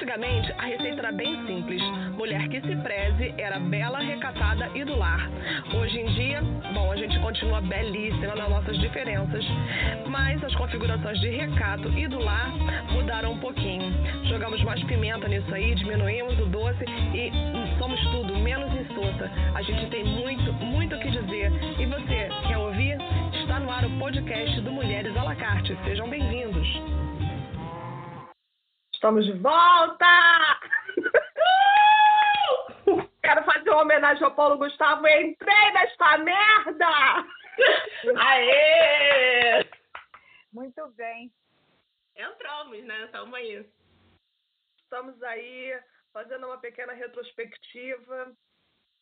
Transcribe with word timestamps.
Antigamente, 0.00 0.50
a 0.56 0.64
receita 0.64 0.98
era 1.00 1.12
bem 1.12 1.46
simples. 1.46 1.82
Mulher 2.16 2.48
que 2.48 2.58
se 2.62 2.74
preze 2.76 3.34
era 3.36 3.60
bela, 3.60 3.98
recatada 3.98 4.70
e 4.74 4.82
do 4.82 4.96
lar. 4.96 5.28
Hoje 5.74 6.00
em 6.00 6.06
dia, 6.14 6.40
bom, 6.72 6.90
a 6.90 6.96
gente 6.96 7.18
continua 7.18 7.60
belíssima 7.60 8.34
nas 8.34 8.48
nossas 8.48 8.78
diferenças, 8.78 9.44
mas 10.08 10.42
as 10.42 10.54
configurações 10.54 11.20
de 11.20 11.28
recato 11.28 11.86
e 11.90 12.08
do 12.08 12.18
lar 12.18 12.50
mudaram 12.90 13.32
um 13.32 13.38
pouquinho. 13.40 13.92
Jogamos 14.24 14.62
mais 14.62 14.82
pimenta 14.84 15.28
nisso 15.28 15.54
aí, 15.54 15.74
diminuímos 15.74 16.38
o 16.38 16.46
doce 16.46 16.82
e 17.12 17.30
somos 17.78 18.00
tudo 18.06 18.38
menos 18.38 18.72
insossa. 18.72 19.30
A 19.54 19.60
gente 19.60 19.84
tem 19.90 20.02
muito, 20.02 20.50
muito 20.54 20.96
o 20.96 20.98
que 20.98 21.10
dizer. 21.10 21.52
E 21.78 21.84
você, 21.84 22.30
quer 22.48 22.56
ouvir? 22.56 22.96
Está 23.34 23.60
no 23.60 23.70
ar 23.70 23.84
o 23.84 23.90
podcast 23.98 24.62
do 24.62 24.72
Mulheres 24.72 25.14
à 25.14 25.24
la 25.24 25.36
carte. 25.36 25.76
Sejam 25.84 26.08
bem-vindos. 26.08 27.09
Estamos 29.00 29.24
de 29.24 29.32
volta! 29.32 30.60
Quero 33.24 33.42
fazer 33.44 33.70
uma 33.70 33.80
homenagem 33.80 34.22
ao 34.22 34.34
Paulo 34.34 34.58
Gustavo. 34.58 35.08
Entrei 35.08 35.72
nesta 35.72 36.18
merda! 36.18 37.24
Aê! 38.20 39.66
Muito 40.52 40.86
bem. 40.88 41.32
Entramos, 42.14 42.84
né? 42.84 43.06
Estamos 43.06 43.32
aí. 43.32 43.66
Estamos 44.76 45.22
aí 45.22 45.80
fazendo 46.12 46.48
uma 46.48 46.58
pequena 46.58 46.92
retrospectiva. 46.92 48.36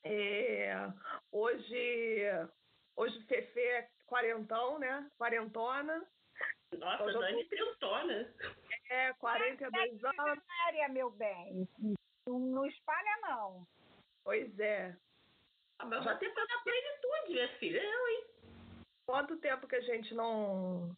É, 0.04 0.76
hoje, 1.32 2.22
hoje 2.94 3.20
Fefe 3.24 3.58
é 3.58 3.88
quarentão, 4.06 4.78
né? 4.78 5.10
Quarentona. 5.18 6.06
Nossa, 6.78 7.02
hoje 7.02 7.18
Dani 7.18 7.42
tô... 7.42 7.48
trintona. 7.48 8.32
É, 8.90 9.12
42 9.14 10.02
é 10.02 10.20
anos. 10.20 10.44
Área, 10.66 10.88
meu 10.88 11.10
bem. 11.10 11.68
Não 12.26 12.66
espalha, 12.66 13.18
não. 13.22 13.66
Pois 14.24 14.58
é. 14.58 14.96
Ah, 15.78 15.86
mas 15.86 16.04
já 16.04 16.16
tem 16.16 16.28
na 16.28 16.62
plenitude, 16.62 17.32
minha 17.32 17.48
filha. 17.58 17.82
Eu, 17.82 18.08
hein? 18.08 18.24
Quanto 19.06 19.38
tempo 19.38 19.66
que 19.66 19.76
a 19.76 19.80
gente 19.80 20.12
não, 20.14 20.94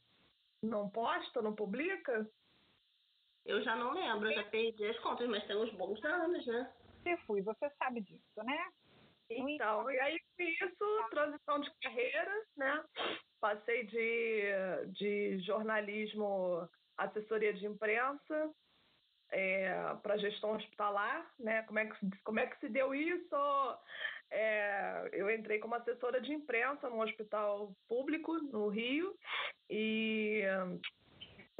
não 0.63 0.89
posta, 0.91 1.43
não 1.43 1.55
publica? 1.55 2.29
Eu 3.45 3.63
já 3.63 3.77
não 3.77 3.93
lembro, 3.93 4.31
eu 4.31 4.35
já 4.35 4.45
perdi 4.45 4.85
as 4.87 4.99
contas, 5.01 5.29
mas 5.29 5.47
tem 5.47 5.57
uns 5.57 5.73
bons 5.75 6.03
anos, 6.05 6.47
né? 6.47 6.73
Se 7.03 7.17
fui, 7.19 7.41
você 7.43 7.71
sabe 7.79 8.01
disso, 8.01 8.43
né? 8.45 8.71
Então, 9.31 9.89
e 9.91 10.01
aí 10.01 10.19
com 10.37 10.43
isso, 10.43 11.09
transição 11.11 11.61
de 11.61 11.71
carreira, 11.81 12.47
né? 12.57 12.85
Passei 13.41 13.87
de, 13.87 14.53
de 14.93 15.39
jornalismo, 15.41 16.69
assessoria 17.05 17.53
de 17.53 17.67
imprensa, 17.67 18.51
é, 19.33 19.73
para 20.03 20.19
gestão 20.19 20.53
hospitalar, 20.53 21.31
né? 21.39 21.63
Como 21.63 21.79
é 21.79 21.87
que, 21.87 22.11
como 22.25 22.41
é 22.41 22.47
que 22.47 22.59
se 22.59 22.69
deu 22.69 22.95
isso? 22.95 23.37
É, 24.31 25.09
eu 25.13 25.31
entrei 25.31 25.59
como 25.59 25.75
assessora 25.75 26.21
de 26.21 26.33
imprensa 26.33 26.89
no 26.89 27.03
hospital 27.03 27.73
público 27.89 28.35
no 28.35 28.69
Rio 28.69 29.17
e 29.69 30.43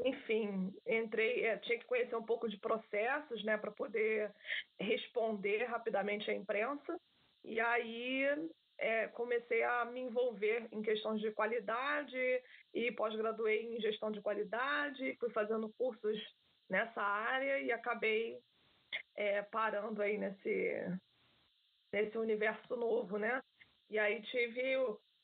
enfim, 0.03 0.73
entrei, 0.87 1.45
é, 1.45 1.57
tinha 1.57 1.77
que 1.77 1.85
conhecer 1.85 2.15
um 2.15 2.23
pouco 2.23 2.49
de 2.49 2.57
processos, 2.57 3.43
né, 3.43 3.57
para 3.57 3.71
poder 3.71 4.31
responder 4.79 5.63
rapidamente 5.65 6.29
à 6.29 6.33
imprensa. 6.33 6.99
E 7.43 7.59
aí 7.59 8.25
é, 8.77 9.07
comecei 9.09 9.63
a 9.63 9.85
me 9.85 10.01
envolver 10.01 10.67
em 10.71 10.81
questões 10.81 11.21
de 11.21 11.31
qualidade 11.31 12.17
e 12.73 12.91
pós-graduei 12.91 13.75
em 13.75 13.81
gestão 13.81 14.11
de 14.11 14.21
qualidade, 14.21 15.15
fui 15.19 15.29
fazendo 15.31 15.69
cursos 15.77 16.17
nessa 16.69 17.01
área 17.01 17.59
e 17.59 17.71
acabei 17.71 18.39
é, 19.15 19.41
parando 19.41 20.01
aí 20.01 20.17
nesse, 20.17 20.99
nesse 21.93 22.17
universo 22.17 22.75
novo, 22.75 23.17
né? 23.17 23.41
E 23.89 23.99
aí 23.99 24.21
tive 24.23 24.77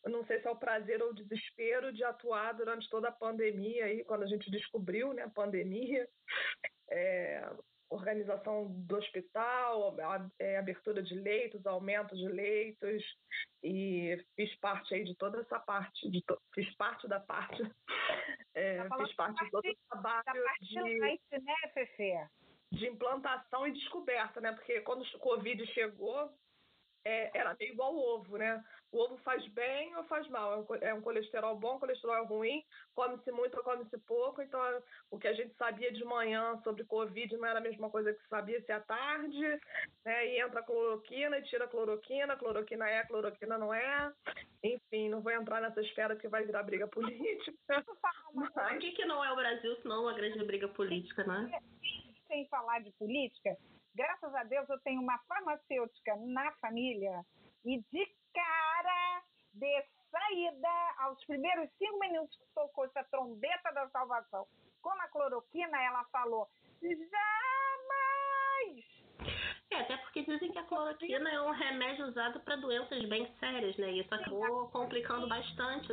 não 0.06 0.26
sei 0.26 0.40
se 0.40 0.48
é 0.48 0.52
o 0.52 0.56
prazer 0.56 1.02
ou 1.02 1.10
o 1.10 1.14
desespero 1.14 1.92
de 1.92 2.04
atuar 2.04 2.54
durante 2.54 2.90
toda 2.90 3.10
a 3.10 3.12
pandemia, 3.12 3.86
aí, 3.86 4.04
quando 4.04 4.24
a 4.24 4.28
gente 4.28 4.50
descobriu 4.50 5.14
né, 5.14 5.24
a 5.24 5.30
pandemia, 5.30 6.08
é, 6.90 7.50
organização 7.90 8.68
do 8.68 8.98
hospital, 8.98 9.96
é, 10.40 10.58
abertura 10.58 11.02
de 11.02 11.16
leitos, 11.16 11.66
aumento 11.66 12.16
de 12.16 12.28
leitos, 12.28 13.04
parte 14.68 14.94
aí 14.96 15.04
de 15.04 15.16
toda 15.16 15.40
essa 15.40 15.60
parte, 15.60 16.10
de 16.10 16.22
to, 16.24 16.38
fiz 16.54 16.76
parte 16.76 17.08
da 17.08 17.20
parte, 17.20 17.62
é, 18.54 18.84
tá 18.84 18.98
fiz 18.98 19.16
parte 19.16 19.46
de 19.46 19.52
todo 19.52 19.66
o 19.66 19.76
trabalho 19.90 20.44
de, 20.62 20.82
leite, 20.82 21.40
né, 21.42 21.56
Fefe? 21.74 22.14
de 22.72 22.88
implantação 22.88 23.66
e 23.66 23.72
descoberta, 23.72 24.42
né? 24.42 24.52
Porque 24.52 24.82
quando 24.82 25.02
o 25.02 25.20
Covid 25.20 25.66
chegou, 25.68 26.30
é, 27.06 27.38
era 27.38 27.56
meio 27.58 27.72
igual 27.72 27.96
ovo, 27.96 28.38
né? 28.38 28.62
O 28.92 29.00
ovo 29.00 29.18
faz 29.18 29.46
bem 29.50 29.96
ou 29.98 30.04
faz 30.06 30.28
mal? 30.30 30.54
É 30.54 30.58
um, 30.58 30.76
é 30.82 30.94
um 30.94 31.02
colesterol 31.02 31.58
bom, 31.58 31.78
colesterol 31.78 32.26
ruim, 32.26 32.64
come-se 32.96 33.32
muito 33.32 33.58
ou 33.58 33.64
come-se 33.64 33.98
pouco. 34.00 34.42
Então, 34.42 34.62
o 35.12 35.20
que 35.20 35.28
a 35.28 35.34
gente 35.34 35.54
sabia 35.56 35.92
de 35.92 36.04
manhã 36.06 36.58
sobre 36.64 36.86
Covid 36.86 37.36
não 37.36 37.46
era 37.46 37.60
a 37.60 37.62
mesma 37.62 37.90
coisa 37.90 38.14
que 38.14 38.28
sabia-se 38.28 38.72
à 38.72 38.80
tarde, 38.80 39.60
né? 40.06 40.28
E 40.28 40.42
entra 40.42 40.64
cloroquina 40.64 41.38
e 41.38 41.44
tira 41.44 41.68
cloroquina, 41.68 42.38
cloroquina 42.38 42.90
é, 42.90 43.04
cloroquina 43.04 43.58
não 43.58 43.74
é. 43.74 44.14
Enfim, 44.64 45.10
não 45.10 45.22
vou 45.22 45.34
entrar 45.34 45.62
nessa 45.62 45.82
esfera 45.82 46.16
que 46.16 46.30
vai 46.30 46.46
virar 46.46 46.64
briga 46.64 46.88
política. 46.88 47.86
Mas... 48.34 48.76
O 48.76 48.80
que, 48.80 48.92
que 48.94 49.06
não 49.06 49.24
é 49.24 49.32
o 49.32 49.36
Brasil, 49.36 49.76
senão 49.82 50.04
uma 50.04 50.14
grande 50.14 50.44
briga 50.46 50.68
política, 50.70 51.26
né? 51.26 51.60
Sem 52.28 52.48
falar 52.48 52.80
de 52.80 52.92
política, 52.94 53.58
graças 53.94 54.34
a 54.34 54.44
Deus 54.46 54.70
eu 54.70 54.80
tenho 54.80 55.02
uma 55.02 55.18
farmacêutica 55.28 56.16
na 56.18 56.52
família 56.54 57.26
e 57.68 57.84
de 57.92 58.06
cara, 58.34 59.24
de 59.54 59.86
saída, 60.10 60.96
aos 61.00 61.24
primeiros 61.26 61.70
cinco 61.78 62.00
minutos 62.00 62.38
que 62.38 62.46
tocou 62.56 62.86
essa 62.86 63.04
trombeta 63.12 63.74
da 63.74 63.90
salvação, 63.90 64.48
com 64.82 64.90
a 64.90 65.08
cloroquina, 65.10 65.78
ela 65.84 66.06
falou: 66.06 66.48
jamais! 66.82 67.08
É, 69.70 69.82
até 69.82 69.98
porque 69.98 70.24
dizem 70.24 70.50
que 70.50 70.60
a 70.60 70.64
cloroquina 70.64 71.30
é 71.30 71.42
um 71.42 71.52
remédio 71.52 72.08
usado 72.08 72.40
para 72.40 72.56
doenças 72.56 73.04
bem 73.10 73.30
sérias, 73.38 73.76
né? 73.76 73.92
E 73.92 74.00
isso 74.00 74.16
acabou 74.16 74.70
complicando 74.70 75.28
bastante 75.28 75.92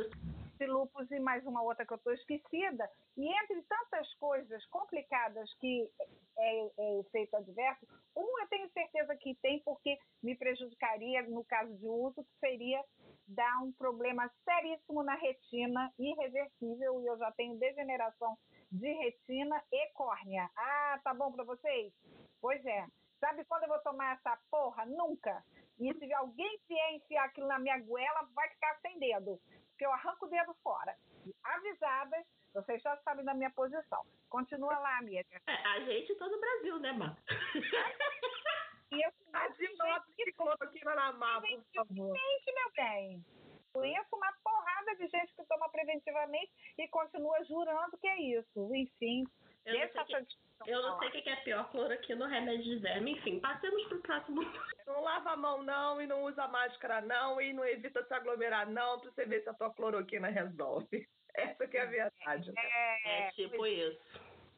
de 0.57 0.65
lupus 0.65 1.09
e 1.11 1.19
mais 1.19 1.45
uma 1.45 1.61
outra 1.61 1.85
que 1.85 1.93
eu 1.93 1.97
estou 1.97 2.13
esquecida. 2.13 2.89
E 3.17 3.27
entre 3.27 3.61
tantas 3.63 4.13
coisas 4.15 4.65
complicadas 4.67 5.53
que 5.55 5.89
é, 6.37 6.71
é 6.77 6.99
efeito 6.99 7.35
adverso, 7.35 7.85
um 8.15 8.39
eu 8.39 8.47
tenho 8.47 8.69
certeza 8.71 9.15
que 9.17 9.35
tem, 9.35 9.61
porque 9.63 9.97
me 10.23 10.35
prejudicaria 10.35 11.23
no 11.23 11.43
caso 11.45 11.73
de 11.77 11.87
uso, 11.87 12.23
que 12.23 12.39
seria 12.39 12.83
dar 13.27 13.63
um 13.63 13.71
problema 13.73 14.29
seríssimo 14.43 15.03
na 15.03 15.15
retina, 15.15 15.91
irreversível, 15.99 17.01
e 17.01 17.07
eu 17.07 17.17
já 17.17 17.31
tenho 17.33 17.57
degeneração 17.57 18.37
de 18.71 18.91
retina 18.91 19.61
e 19.71 19.91
córnea. 19.93 20.49
Ah, 20.55 20.99
tá 21.03 21.13
bom 21.13 21.31
para 21.31 21.43
vocês? 21.43 21.93
Pois 22.41 22.63
é. 22.65 22.85
Sabe 23.19 23.45
quando 23.45 23.63
eu 23.63 23.69
vou 23.69 23.79
tomar 23.79 24.15
essa 24.17 24.37
porra? 24.51 24.85
Nunca. 24.85 25.43
E 25.79 25.93
se 25.93 26.13
alguém 26.13 26.59
vier 26.67 26.93
enfiar 26.93 27.25
aquilo 27.25 27.47
na 27.47 27.59
minha 27.59 27.79
goela, 27.79 28.29
vai 28.33 28.49
ficar 28.49 28.77
sem 28.81 28.99
dedo 28.99 29.39
porque 29.75 29.85
eu 29.85 29.91
arranco 29.91 30.25
o 30.25 30.29
dedo 30.29 30.53
fora. 30.63 30.95
Avisadas, 31.43 32.25
vocês 32.53 32.81
já 32.81 32.95
sabem 33.03 33.25
da 33.25 33.33
minha 33.33 33.51
posição. 33.51 34.05
Continua 34.29 34.79
lá, 34.79 34.99
amiga. 34.99 35.41
É, 35.47 35.53
a 35.53 35.81
gente 35.81 36.15
todo 36.15 36.33
o 36.33 36.39
Brasil, 36.39 36.79
né, 36.79 36.93
Má? 36.93 37.15
E 38.91 39.01
eu 39.01 39.11
Adinota 39.33 40.05
que 40.15 40.31
cloroquina 40.33 40.95
na 40.95 41.11
má, 41.13 41.41
por 41.41 41.65
favor. 41.75 42.15
Gente, 42.15 42.53
meu 42.53 42.71
bem. 42.75 43.25
Conheço 43.73 44.15
uma 44.15 44.31
porrada 44.41 44.95
de 44.95 45.07
gente 45.07 45.35
que 45.35 45.43
toma 45.47 45.67
preventivamente 45.69 46.53
e 46.77 46.87
continua 46.87 47.43
jurando 47.43 47.97
que 47.97 48.07
é 48.07 48.21
isso. 48.21 48.73
Enfim, 48.73 49.25
eu 49.65 49.79
não, 49.79 49.89
sei 49.91 50.03
que, 50.03 50.71
eu 50.71 50.81
não 50.81 50.99
sei 50.99 51.07
o 51.07 51.11
que 51.11 51.29
é 51.29 51.35
pior, 51.37 51.69
cloroquina 51.71 52.25
ou 52.25 52.31
remédio 52.31 52.63
de 52.63 52.77
verme. 52.77 53.11
Enfim, 53.13 53.39
passemos 53.39 53.83
pro 53.87 53.99
próximo. 54.01 54.41
Não 54.85 55.01
lava 55.01 55.31
a 55.31 55.37
mão, 55.37 55.63
não, 55.63 55.99
e 55.99 56.05
não 56.05 56.23
usa 56.23 56.47
máscara, 56.47 57.01
não, 57.01 57.41
e 57.41 57.51
não 57.51 57.65
evita 57.65 58.03
se 58.05 58.13
aglomerar, 58.13 58.69
não, 58.69 58.99
pra 58.99 59.11
você 59.11 59.25
ver 59.25 59.41
se 59.41 59.49
a 59.49 59.53
tua 59.53 59.73
cloroquina 59.73 60.27
resolve. 60.27 61.07
Essa 61.33 61.67
que 61.67 61.77
é 61.77 61.81
a 61.81 61.85
verdade. 61.85 62.51
Né? 62.51 62.61
É, 62.63 63.27
é 63.27 63.31
tipo 63.31 63.65
isso. 63.65 63.99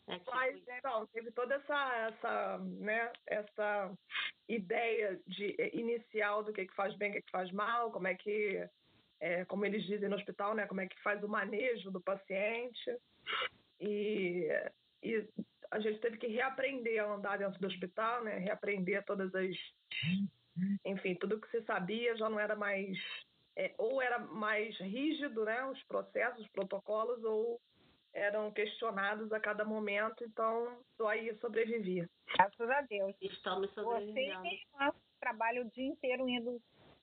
É 0.07 0.19
tipo 0.19 0.31
Mas, 0.31 0.61
então, 0.67 1.07
teve 1.07 1.31
toda 1.31 1.55
essa, 1.55 1.95
essa, 2.07 2.57
né, 2.59 3.11
essa 3.25 3.91
ideia 4.47 5.19
de, 5.25 5.55
eh, 5.57 5.71
inicial 5.73 6.43
do 6.43 6.53
que, 6.53 6.67
que 6.67 6.75
faz 6.75 6.95
bem, 6.95 7.11
o 7.11 7.13
que, 7.13 7.21
que 7.21 7.31
faz 7.31 7.51
mal, 7.51 7.91
como 7.91 8.07
é 8.07 8.15
que, 8.15 8.67
é, 9.19 9.45
como 9.45 9.65
eles 9.65 9.83
dizem 9.85 10.07
no 10.07 10.15
hospital, 10.15 10.53
né, 10.53 10.67
como 10.67 10.81
é 10.81 10.87
que 10.87 11.01
faz 11.01 11.23
o 11.23 11.27
manejo 11.27 11.89
do 11.91 11.99
paciente. 11.99 12.97
E 13.79 14.47
e 15.07 15.29
a 15.71 15.79
gente 15.79 15.99
teve 15.99 16.17
que 16.17 16.27
reaprender 16.27 17.03
a 17.03 17.13
andar 17.13 17.37
dentro 17.37 17.59
do 17.59 17.67
hospital, 17.67 18.23
né? 18.23 18.37
Reaprender 18.37 19.03
todas 19.05 19.33
as, 19.35 19.55
enfim, 20.85 21.15
tudo 21.15 21.39
que 21.39 21.49
você 21.49 21.61
sabia 21.63 22.15
já 22.15 22.29
não 22.29 22.39
era 22.39 22.55
mais, 22.55 22.97
é, 23.55 23.73
ou 23.77 24.01
era 24.01 24.19
mais 24.19 24.77
rígido, 24.77 25.45
né? 25.45 25.65
Os 25.65 25.81
processos, 25.83 26.41
os 26.41 26.51
protocolos, 26.51 27.23
ou 27.23 27.59
eram 28.13 28.51
questionados 28.51 29.31
a 29.31 29.39
cada 29.39 29.63
momento, 29.63 30.23
então 30.23 30.79
tô 30.97 31.07
aí, 31.07 31.35
sobrevivi. 31.37 32.07
Graças 32.35 32.69
a 32.69 32.81
Deus. 32.81 33.15
Estamos 33.21 33.71
sobrevivendo. 33.73 34.13
Você 34.13 34.21
e 34.21 34.37
minha 34.39 34.53
irmã 34.55 34.93
trabalham 35.19 35.65
o 35.65 35.69
dia 35.69 35.87
inteiro 35.87 36.27
indo 36.27 36.59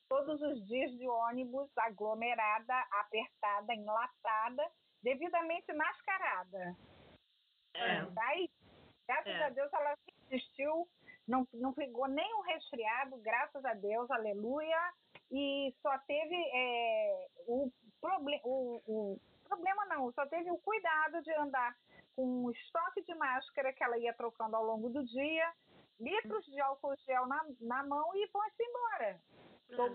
todos 0.09 0.41
os 0.43 0.67
dias 0.67 0.91
de 0.99 1.07
ônibus, 1.07 1.71
aglomerada, 1.77 2.75
apertada, 3.01 3.75
enlatada, 3.75 4.65
devidamente 5.03 5.73
mascarada. 5.73 6.77
É. 7.75 8.03
Daí, 8.11 8.51
graças 9.07 9.33
É. 9.33 9.45
a 9.45 9.51
Deus, 9.51 9.73
ela 9.73 9.97
resistiu, 10.31 10.89
não, 11.27 11.47
não 11.53 11.73
pegou 11.73 12.07
nem 12.09 12.35
um 12.35 12.43
resfriado, 12.43 13.17
graças 13.19 13.65
a 13.65 13.75
Deus, 13.75 14.11
aleluia, 14.11 14.93
e 15.31 15.75
só 15.83 15.99
teve 16.07 16.37
é, 16.37 17.29
o, 17.47 17.71
proble 18.01 18.41
o, 18.45 18.81
o 18.87 19.21
problema 19.49 19.85
não, 19.87 20.13
só 20.13 20.27
teve 20.27 20.51
o 20.51 20.59
cuidado 20.59 21.23
de 21.23 21.33
andar 21.35 21.77
com 22.15 22.45
um 22.45 22.51
estoque 22.51 23.03
de 23.03 23.15
máscara 23.15 23.73
que 23.73 23.83
ela 23.83 23.99
ia 23.99 24.15
trocando 24.15 24.55
ao 24.55 24.65
longo 24.65 24.89
do 24.91 25.05
dia, 25.05 25.53
litros 25.99 26.45
de 26.47 26.61
álcool 26.61 26.95
gel 27.07 27.27
na, 27.27 27.45
na 27.61 27.83
mão 27.85 28.15
e 28.15 28.29
foi-se 28.29 28.63
embora. 28.63 29.21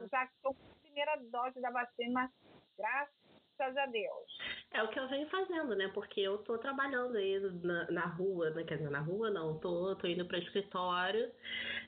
Já 0.09 0.25
estou 0.25 0.53
com 0.53 0.71
a 0.71 0.75
primeira 0.81 1.15
dose 1.29 1.61
da 1.61 1.69
vacina, 1.69 2.31
graças 2.77 3.28
a 3.59 3.85
Deus. 3.85 4.37
É 4.71 4.83
o 4.83 4.89
que 4.89 4.99
eu 4.99 5.07
venho 5.07 5.29
fazendo, 5.29 5.75
né? 5.75 5.89
Porque 5.93 6.21
eu 6.21 6.37
tô 6.39 6.57
trabalhando 6.57 7.17
aí 7.17 7.39
na, 7.63 7.91
na 7.91 8.05
rua, 8.05 8.49
né? 8.51 8.63
Quer 8.63 8.77
dizer, 8.77 8.89
na 8.89 8.99
rua 8.99 9.29
não, 9.29 9.59
tô, 9.59 9.95
tô 9.95 10.07
indo 10.07 10.25
para 10.25 10.39
escritório. 10.39 11.31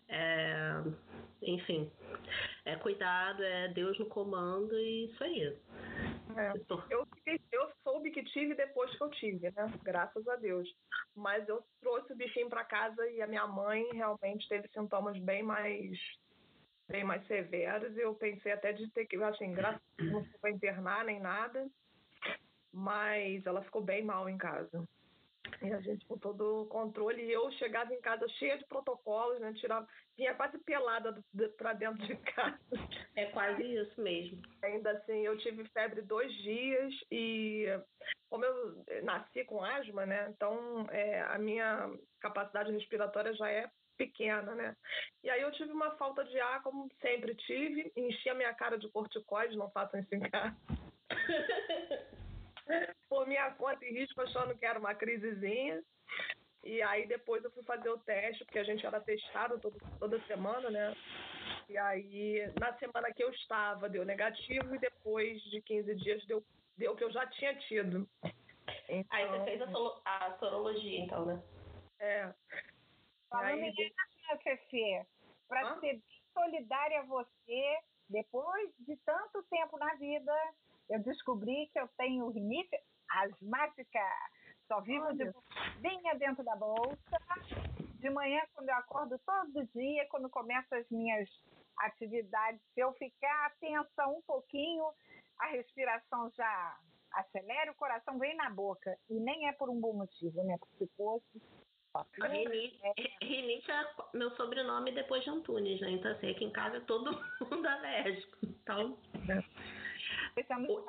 É, 0.10 0.74
enfim, 1.42 1.92
é 2.66 2.76
cuidado, 2.76 3.44
é 3.44 3.70
Deus 3.70 3.98
no 3.98 4.06
comando 4.06 4.78
e 4.78 5.06
isso 5.06 5.24
aí. 5.24 5.58
É. 6.38 6.54
Eu 6.90 7.08
eu 7.52 7.72
soube 7.84 8.12
que 8.12 8.24
tive 8.24 8.56
depois 8.56 8.96
que 8.96 9.04
eu 9.04 9.10
tive, 9.12 9.52
né? 9.52 9.72
Graças 9.84 10.28
a 10.28 10.36
Deus. 10.36 10.68
Mas 11.16 11.48
eu 11.48 11.64
trouxe 11.82 12.14
o 12.14 12.16
bichinho 12.16 12.50
para 12.50 12.64
casa 12.64 13.08
e 13.12 13.22
a 13.22 13.28
minha 13.28 13.48
mãe 13.48 13.86
realmente 13.94 14.48
teve 14.48 14.68
sintomas 14.70 15.18
bem 15.20 15.44
mais 15.44 15.98
bem 16.92 17.04
mais 17.04 17.26
severos. 17.28 17.98
Eu 17.98 18.14
pensei 18.14 18.52
até 18.52 18.74
de 18.74 18.88
ter 18.92 19.06
que, 19.06 19.16
assim, 19.24 19.54
graças 19.54 19.82
a 19.82 20.02
Deus, 20.04 20.12
não 20.12 20.40
foi 20.40 20.52
internar 20.52 21.06
nem 21.06 21.20
nada, 21.20 21.68
mas 22.72 23.46
ela 23.46 23.64
ficou 23.64 23.82
bem 23.82 24.04
mal 24.04 24.30
em 24.30 24.38
casa. 24.38 24.88
E 25.62 25.74
a 25.74 25.82
gente 25.82 26.06
com 26.06 26.18
todo 26.18 26.62
o 26.62 26.66
controle, 26.68 27.24
e 27.24 27.32
eu 27.32 27.52
chegava 27.54 27.94
em 27.94 28.02
casa 28.02 28.28
cheia 28.30 28.58
de 28.58 28.66
protocolos, 28.66 29.40
né? 29.40 29.54
Tirava, 29.54 29.88
vinha 30.16 30.34
quase 30.36 30.58
pelada 30.60 31.18
para 31.58 31.74
dentro 31.74 32.06
de 32.06 32.16
casa. 32.18 32.60
É 33.16 33.26
quase 33.28 33.64
isso 33.64 34.02
mesmo. 34.02 34.42
Ainda 34.64 34.92
assim, 34.92 35.26
eu 35.26 35.38
tive 35.40 35.68
febre 35.70 36.02
dois 36.02 36.32
dias 36.44 36.94
e 37.12 37.66
como 38.30 38.46
eu 38.46 38.84
nasci 39.04 39.44
com 39.44 39.64
asma, 39.64 40.06
né? 40.06 40.30
Então 40.30 40.88
é, 40.90 41.22
a 41.22 41.38
minha 41.38 41.92
capacidade 42.20 42.72
respiratória 42.72 43.34
já 43.34 43.50
é 43.50 43.70
pequena, 44.02 44.56
né? 44.56 44.76
E 45.24 45.30
aí 45.30 45.42
eu 45.42 45.52
tive 45.52 45.72
uma 45.72 45.92
falta 45.92 46.24
de 46.26 46.40
ar, 46.40 46.64
como 46.64 46.90
sempre 47.00 47.36
tive, 47.36 47.92
enchi 47.96 48.30
a 48.30 48.34
minha 48.34 48.54
cara 48.54 48.78
de 48.78 48.90
corticoide, 48.90 49.56
não 49.56 49.70
façam 49.70 50.00
isso 50.00 50.16
em 50.16 50.20
casa. 50.32 50.56
Por 53.08 53.28
minha 53.28 53.52
conta 53.52 53.86
e 53.86 53.92
risco, 53.92 54.22
achando 54.22 54.58
que 54.58 54.66
era 54.66 54.80
uma 54.80 54.96
crisezinha. 54.96 55.84
E 56.64 56.82
aí 56.82 57.08
depois 57.08 57.44
eu 57.44 57.52
fui 57.52 57.64
fazer 57.64 57.90
o 57.90 58.00
teste, 58.00 58.44
porque 58.46 58.60
a 58.60 58.64
gente 58.64 58.86
era 58.86 59.00
testado 59.00 59.60
todo, 59.60 59.78
toda 60.00 60.20
semana, 60.26 60.70
né? 60.70 60.96
E 61.70 61.78
aí, 61.78 62.52
na 62.60 62.74
semana 62.78 63.14
que 63.14 63.24
eu 63.24 63.30
estava, 63.30 63.90
deu 63.90 64.06
negativo, 64.06 64.76
e 64.76 64.80
depois 64.80 65.42
de 65.44 65.62
15 65.62 65.96
dias 65.96 66.26
deu, 66.26 66.44
deu 66.78 66.96
que 66.96 67.04
eu 67.04 67.12
já 67.12 67.26
tinha 67.28 67.56
tido. 67.56 68.08
Então, 68.90 69.18
Aí 69.18 69.28
você 69.28 69.44
fez 69.46 69.62
a, 69.62 69.68
a 70.06 70.38
sorologia, 70.38 71.00
então, 71.00 71.26
né? 71.26 71.42
É. 72.00 72.34
Falando 73.32 73.48
Aí, 73.48 73.70
em 73.70 73.74
minha 73.74 74.38
Fefe, 74.44 75.08
para 75.48 75.80
ser 75.80 75.94
bem 75.94 76.04
solidária 76.34 77.00
a 77.00 77.06
você, 77.06 77.80
depois 78.10 78.70
de 78.80 78.98
tanto 79.06 79.42
tempo 79.44 79.78
na 79.78 79.96
vida, 79.96 80.34
eu 80.90 81.00
descobri 81.00 81.70
que 81.72 81.80
eu 81.80 81.88
tenho 81.98 82.30
rinite 82.30 82.78
asmática. 83.10 84.06
Só 84.68 84.82
vivo 84.82 85.14
de 85.14 85.24
Olha. 85.24 85.34
bolsinha 85.34 86.16
dentro 86.16 86.44
da 86.44 86.56
bolsa. 86.58 86.98
De 88.00 88.10
manhã, 88.10 88.42
quando 88.54 88.68
eu 88.68 88.76
acordo 88.76 89.18
todo 89.20 89.66
dia, 89.74 90.08
quando 90.10 90.30
começo 90.30 90.74
as 90.76 90.90
minhas 90.90 91.30
atividades, 91.78 92.62
se 92.74 92.82
eu 92.82 92.92
ficar 92.94 93.46
atenta 93.46 94.08
um 94.08 94.22
pouquinho, 94.24 94.86
a 95.40 95.48
respiração 95.48 96.30
já 96.32 96.78
acelera, 97.14 97.72
o 97.72 97.76
coração 97.76 98.18
vem 98.18 98.36
na 98.36 98.50
boca. 98.50 98.98
E 99.10 99.20
nem 99.20 99.48
é 99.48 99.54
por 99.54 99.70
um 99.70 99.80
bom 99.80 99.94
motivo, 99.94 100.44
né? 100.44 100.58
Porque 100.58 100.86
se 100.86 100.92
fosse. 100.98 101.42
Rinite, 103.22 103.72
é 103.72 103.86
meu 104.14 104.32
sobrenome 104.32 104.92
depois 104.92 105.24
de 105.24 105.30
Antunes, 105.30 105.80
né? 105.82 105.92
Então, 105.92 106.12
assim, 106.12 106.30
aqui 106.30 106.46
em 106.46 106.52
casa 106.52 106.78
é 106.78 106.82
todo 106.82 107.12
mundo 107.52 107.66
alérgico. 107.66 108.38
Então, 108.44 108.98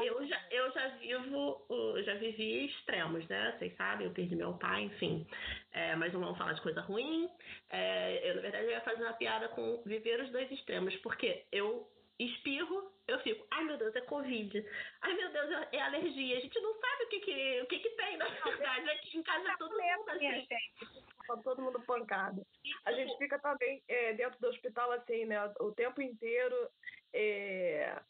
eu 0.04 0.26
já, 0.26 0.40
eu 0.50 0.72
já 0.72 0.88
vivo, 0.98 1.66
já 2.04 2.14
vivi 2.14 2.66
extremos, 2.66 3.26
né? 3.28 3.56
Vocês 3.58 3.76
sabem, 3.76 4.06
eu 4.06 4.12
perdi 4.12 4.36
meu 4.36 4.54
pai, 4.54 4.82
enfim. 4.82 5.26
É, 5.72 5.96
mas 5.96 6.12
não 6.12 6.20
vamos 6.20 6.38
falar 6.38 6.52
de 6.52 6.62
coisa 6.62 6.80
ruim. 6.80 7.28
É, 7.70 8.30
eu, 8.30 8.36
na 8.36 8.42
verdade, 8.42 8.64
eu 8.64 8.70
ia 8.70 8.80
fazer 8.82 9.02
uma 9.02 9.14
piada 9.14 9.48
com 9.48 9.82
viver 9.84 10.20
os 10.20 10.30
dois 10.30 10.50
extremos, 10.52 10.94
porque 10.96 11.44
eu 11.50 11.88
espirro, 12.18 12.92
eu 13.08 13.18
fico, 13.20 13.46
ai 13.50 13.64
meu 13.64 13.76
Deus, 13.76 13.94
é 13.94 14.00
Covid. 14.02 14.64
Ai 15.00 15.14
meu 15.14 15.30
Deus, 15.32 15.50
é 15.72 15.80
alergia. 15.80 16.38
A 16.38 16.40
gente 16.40 16.60
não 16.60 16.74
sabe 16.74 17.04
o 17.04 17.08
que, 17.08 17.20
que, 17.20 17.60
o 17.62 17.66
que, 17.66 17.78
que 17.80 17.90
tem, 17.90 18.16
na 18.16 18.26
verdade. 18.26 18.90
Aqui 18.90 19.18
em 19.18 19.22
casa 19.22 19.50
é 19.50 19.56
todo 19.56 19.72
mundo 19.72 20.10
assim. 20.10 20.30
gente. 20.30 20.48
Tá 21.26 21.36
todo 21.38 21.62
mundo 21.62 21.80
pancado. 21.82 22.46
A 22.84 22.92
gente 22.92 23.16
fica 23.18 23.38
também 23.38 23.82
é, 23.88 24.12
dentro 24.14 24.38
do 24.40 24.48
hospital 24.48 24.92
assim, 24.92 25.24
né? 25.24 25.38
O 25.60 25.72
tempo 25.72 26.00
inteiro 26.00 26.56
é, 27.12 28.00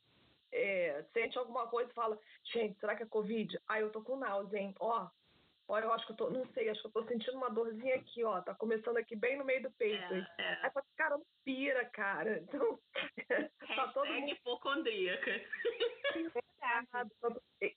é, 0.52 1.04
sente 1.12 1.38
alguma 1.38 1.66
coisa 1.68 1.90
e 1.90 1.94
fala, 1.94 2.18
gente, 2.52 2.78
será 2.78 2.94
que 2.94 3.02
é 3.02 3.06
Covid? 3.06 3.58
Ah, 3.68 3.80
eu 3.80 3.90
tô 3.90 4.02
com 4.02 4.16
náusea, 4.16 4.58
hein? 4.58 4.74
Ó, 4.78 5.08
ó, 5.72 5.78
eu 5.78 5.92
acho 5.92 6.06
que 6.06 6.12
eu 6.12 6.16
tô, 6.16 6.30
não 6.30 6.46
sei, 6.52 6.68
acho 6.68 6.80
que 6.82 6.88
eu 6.88 6.92
tô 6.92 7.02
sentindo 7.04 7.36
uma 7.36 7.50
dorzinha 7.50 7.96
aqui, 7.96 8.22
ó. 8.22 8.40
Tá 8.42 8.54
começando 8.54 8.98
aqui 8.98 9.16
bem 9.16 9.38
no 9.38 9.44
meio 9.44 9.62
do 9.62 9.70
peito. 9.72 10.14
É, 10.14 10.26
é. 10.38 10.58
Aí 10.62 10.70
fala, 10.70 10.86
cara, 10.96 11.16
não 11.16 11.26
pira, 11.44 11.84
cara. 11.86 12.42
Então, 12.52 12.78
tá 13.76 13.88
todo 13.88 14.12
mundo 14.12 14.30
hipocondríaca. 14.30 15.30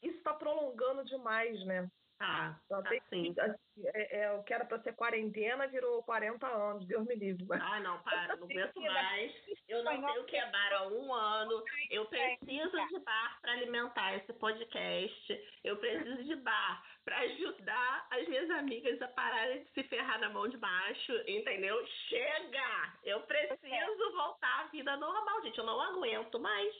Isso 0.01 0.21
tá 0.23 0.33
prolongando 0.33 1.05
demais, 1.05 1.65
né? 1.65 1.89
Tá, 2.17 2.57
Então, 2.65 2.81
tá 2.81 2.89
tem 2.89 3.01
sim. 3.09 3.33
que- 3.33 3.41
assim, 3.41 3.87
é, 3.93 4.19
é, 4.21 4.31
o 4.31 4.43
que 4.43 4.53
era 4.53 4.63
pra 4.63 4.79
ser 4.79 4.93
quarentena 4.93 5.67
virou 5.67 6.01
40 6.03 6.47
anos, 6.47 6.87
Deus 6.87 7.05
me 7.05 7.13
livre. 7.15 7.43
Mas... 7.45 7.61
Ah, 7.61 7.79
não, 7.81 8.01
para, 8.03 8.37
não 8.37 8.45
aguento 8.45 8.79
mais. 8.79 9.33
Eu 9.67 9.83
não 9.83 9.91
sei 10.13 10.19
o 10.19 10.25
que 10.25 10.37
é 10.37 10.49
bar 10.49 10.73
há 10.73 10.87
um 10.87 11.13
ano. 11.13 11.61
Eu 11.89 12.05
preciso 12.05 12.87
de 12.87 12.99
bar 12.99 13.37
para 13.41 13.51
alimentar 13.51 14.15
esse 14.15 14.31
podcast. 14.33 15.59
Eu 15.63 15.75
preciso 15.77 16.23
de 16.23 16.35
bar 16.37 16.83
para 17.03 17.17
ajudar 17.19 18.07
as 18.11 18.27
minhas 18.29 18.49
amigas 18.49 19.01
a 19.01 19.07
pararem 19.09 19.63
de 19.65 19.71
se 19.71 19.83
ferrar 19.83 20.17
na 20.19 20.29
mão 20.29 20.47
de 20.47 20.57
baixo, 20.57 21.11
entendeu? 21.27 21.85
Chega! 22.07 22.93
Eu 23.03 23.21
preciso 23.23 24.11
voltar 24.13 24.61
à 24.61 24.67
vida 24.67 24.95
normal, 24.95 25.43
gente. 25.43 25.57
Eu 25.57 25.65
não 25.65 25.81
aguento 25.81 26.39
mais. 26.39 26.73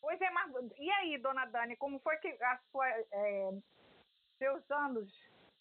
Pois 0.00 0.20
é, 0.20 0.30
mas 0.30 0.52
e 0.78 0.90
aí, 0.90 1.18
dona 1.18 1.46
Dani, 1.46 1.76
como 1.76 1.98
foi 1.98 2.16
que 2.18 2.28
a 2.28 2.60
sua, 2.70 2.86
é, 2.88 3.50
seus 4.38 4.70
anos, 4.70 5.12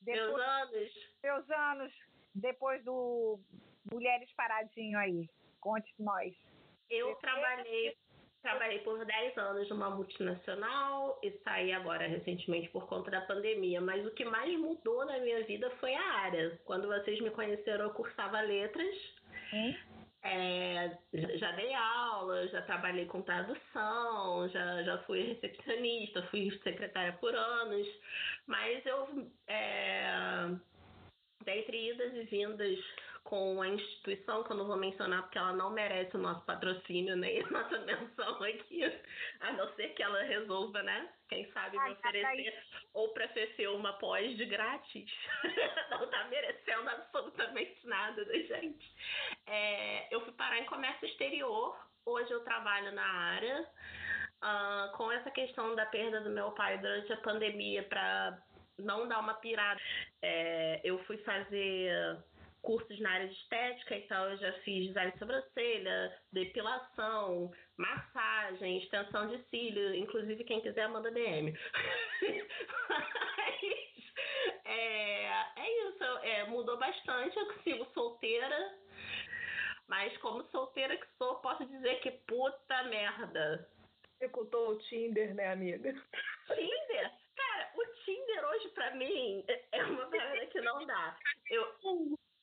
depois, 0.02 0.44
anos. 0.44 0.94
seus 1.22 1.50
anos 1.50 1.94
depois 2.36 2.84
do 2.84 3.40
Mulheres 3.92 4.32
Paradinho 4.34 4.98
aí? 4.98 5.30
Conte 5.60 5.94
nós. 6.00 6.34
Eu 6.90 7.16
trabalhei, 7.16 7.98
trabalhei 8.42 8.80
por 8.80 9.06
10 9.06 9.38
anos 9.38 9.70
numa 9.70 9.90
multinacional 9.90 11.20
e 11.24 11.32
saí 11.44 11.72
agora 11.72 12.08
recentemente 12.08 12.70
por 12.70 12.88
conta 12.88 13.10
da 13.12 13.22
pandemia. 13.22 13.82
Mas 13.82 14.06
o 14.06 14.12
que 14.12 14.26
mais 14.26 14.58
mudou 14.60 15.06
na 15.06 15.20
minha 15.20 15.44
vida 15.46 15.70
foi 15.80 15.94
a 15.96 16.14
área. 16.20 16.60
Quando 16.66 16.88
vocês 16.88 17.20
me 17.22 17.32
conheceram, 17.32 17.86
eu 17.86 17.94
cursava 17.94 18.42
letras. 18.42 18.96
Hein? 19.52 19.78
É, 20.26 20.98
já- 21.14 21.52
dei 21.52 21.74
aula, 21.74 22.48
já 22.48 22.62
trabalhei 22.62 23.06
com 23.06 23.22
tradução, 23.22 24.48
já, 24.50 24.84
já 24.84 24.98
fui 25.00 25.22
recepcionista, 25.24 26.24
fui 26.28 26.50
secretária 26.64 27.12
por 27.14 27.36
anos, 27.36 27.88
mas 28.48 28.86
eu, 28.86 29.30
é, 29.48 30.50
dentre 31.44 31.90
idas 31.90 32.14
e 32.14 32.24
vindas 32.24 32.80
com 33.24 33.62
a 33.62 33.68
instituição, 33.68 34.44
que 34.44 34.52
eu 34.52 34.58
não 34.58 34.68
vou 34.68 34.78
mencionar 34.78 35.24
porque 35.24 35.38
ela 35.38 35.54
não 35.54 35.70
merece 35.70 36.16
o 36.16 36.20
nosso 36.20 36.46
patrocínio 36.46 37.16
nem 37.16 37.42
a 37.46 37.50
nossa 37.50 37.80
menção 37.80 38.44
aqui, 38.44 38.84
a 39.40 39.52
não 39.54 39.74
ser 39.76 39.90
que 39.90 40.04
ela 40.04 40.24
resolva, 40.24 40.84
né? 40.84 41.10
Quem 41.30 41.50
sabe 41.52 41.78
me 41.78 41.84
Ai, 41.84 41.96
tá 41.96 42.10
oferecer 42.10 42.64
ou 42.94 43.10
para 43.10 43.28
Fefe 43.30 43.68
uma 43.68 43.94
pós 43.94 44.36
de 44.38 44.46
grátis. 44.46 45.10
não 45.90 46.08
tá 46.10 46.26
merecendo 46.26 46.90
absolutamente 46.90 47.88
nada 47.88 48.24
da 48.26 48.34
gente. 48.34 48.92
É, 49.48 50.14
eu 50.14 50.22
fui 50.22 50.34
parar 50.34 50.60
em 50.60 50.66
comércio 50.66 51.08
exterior. 51.08 51.76
Hoje 52.06 52.32
eu 52.32 52.44
trabalho 52.44 52.92
na 52.92 53.06
área. 53.06 53.68
Ah, 54.46 54.92
com 54.98 55.10
essa 55.10 55.32
questão 55.32 55.74
da 55.74 55.86
perda 55.86 56.20
do 56.20 56.30
meu 56.30 56.52
pai 56.52 56.78
durante 56.78 57.14
a 57.14 57.18
pandemia 57.18 57.82
para 57.84 58.38
não 58.78 59.08
dar 59.08 59.20
uma 59.20 59.36
pirada. 59.36 59.80
É, 60.22 60.82
eu 60.84 61.00
fui 61.06 61.18
fazer 61.20 62.18
cursos 62.64 63.00
na 63.00 63.12
área 63.12 63.28
de 63.28 63.34
estética, 63.34 63.96
então 63.96 64.28
eu 64.30 64.38
já 64.38 64.54
fiz 64.62 64.88
design 64.88 65.12
de 65.12 65.20
sobrancelha, 65.20 66.18
depilação, 66.32 67.52
massagem, 67.78 68.80
extensão 68.80 69.28
de 69.28 69.38
cílio, 69.50 69.94
inclusive 69.94 70.44
quem 70.46 70.62
quiser 70.62 70.88
manda 70.88 71.12
DM. 71.12 71.54
é, 74.66 75.26
é 75.58 75.90
isso, 75.90 76.04
é, 76.24 76.46
mudou 76.46 76.78
bastante, 76.78 77.38
eu 77.38 77.54
sigo 77.64 77.86
solteira, 77.94 78.80
mas 79.88 80.18
como 80.18 80.44
solteira 80.46 80.98
que 80.98 81.06
sou, 81.18 81.36
posso 81.42 81.66
dizer 81.66 82.00
que 82.00 82.12
puta 82.12 82.84
merda. 82.84 83.70
Executou 84.20 84.72
o 84.72 84.80
Tinder, 84.80 85.36
né, 85.36 85.52
amiga? 85.52 85.94
Tinder? 86.48 87.12
Cara, 87.36 87.72
o 87.76 87.86
Tinder 88.06 88.46
hoje 88.46 88.70
pra 88.70 88.96
mim 88.96 89.44
é 89.74 89.84
uma 89.84 90.10
parada 90.10 90.46
que 90.46 90.62
não 90.62 90.86
dá. 90.86 91.18
Eu, 91.50 91.76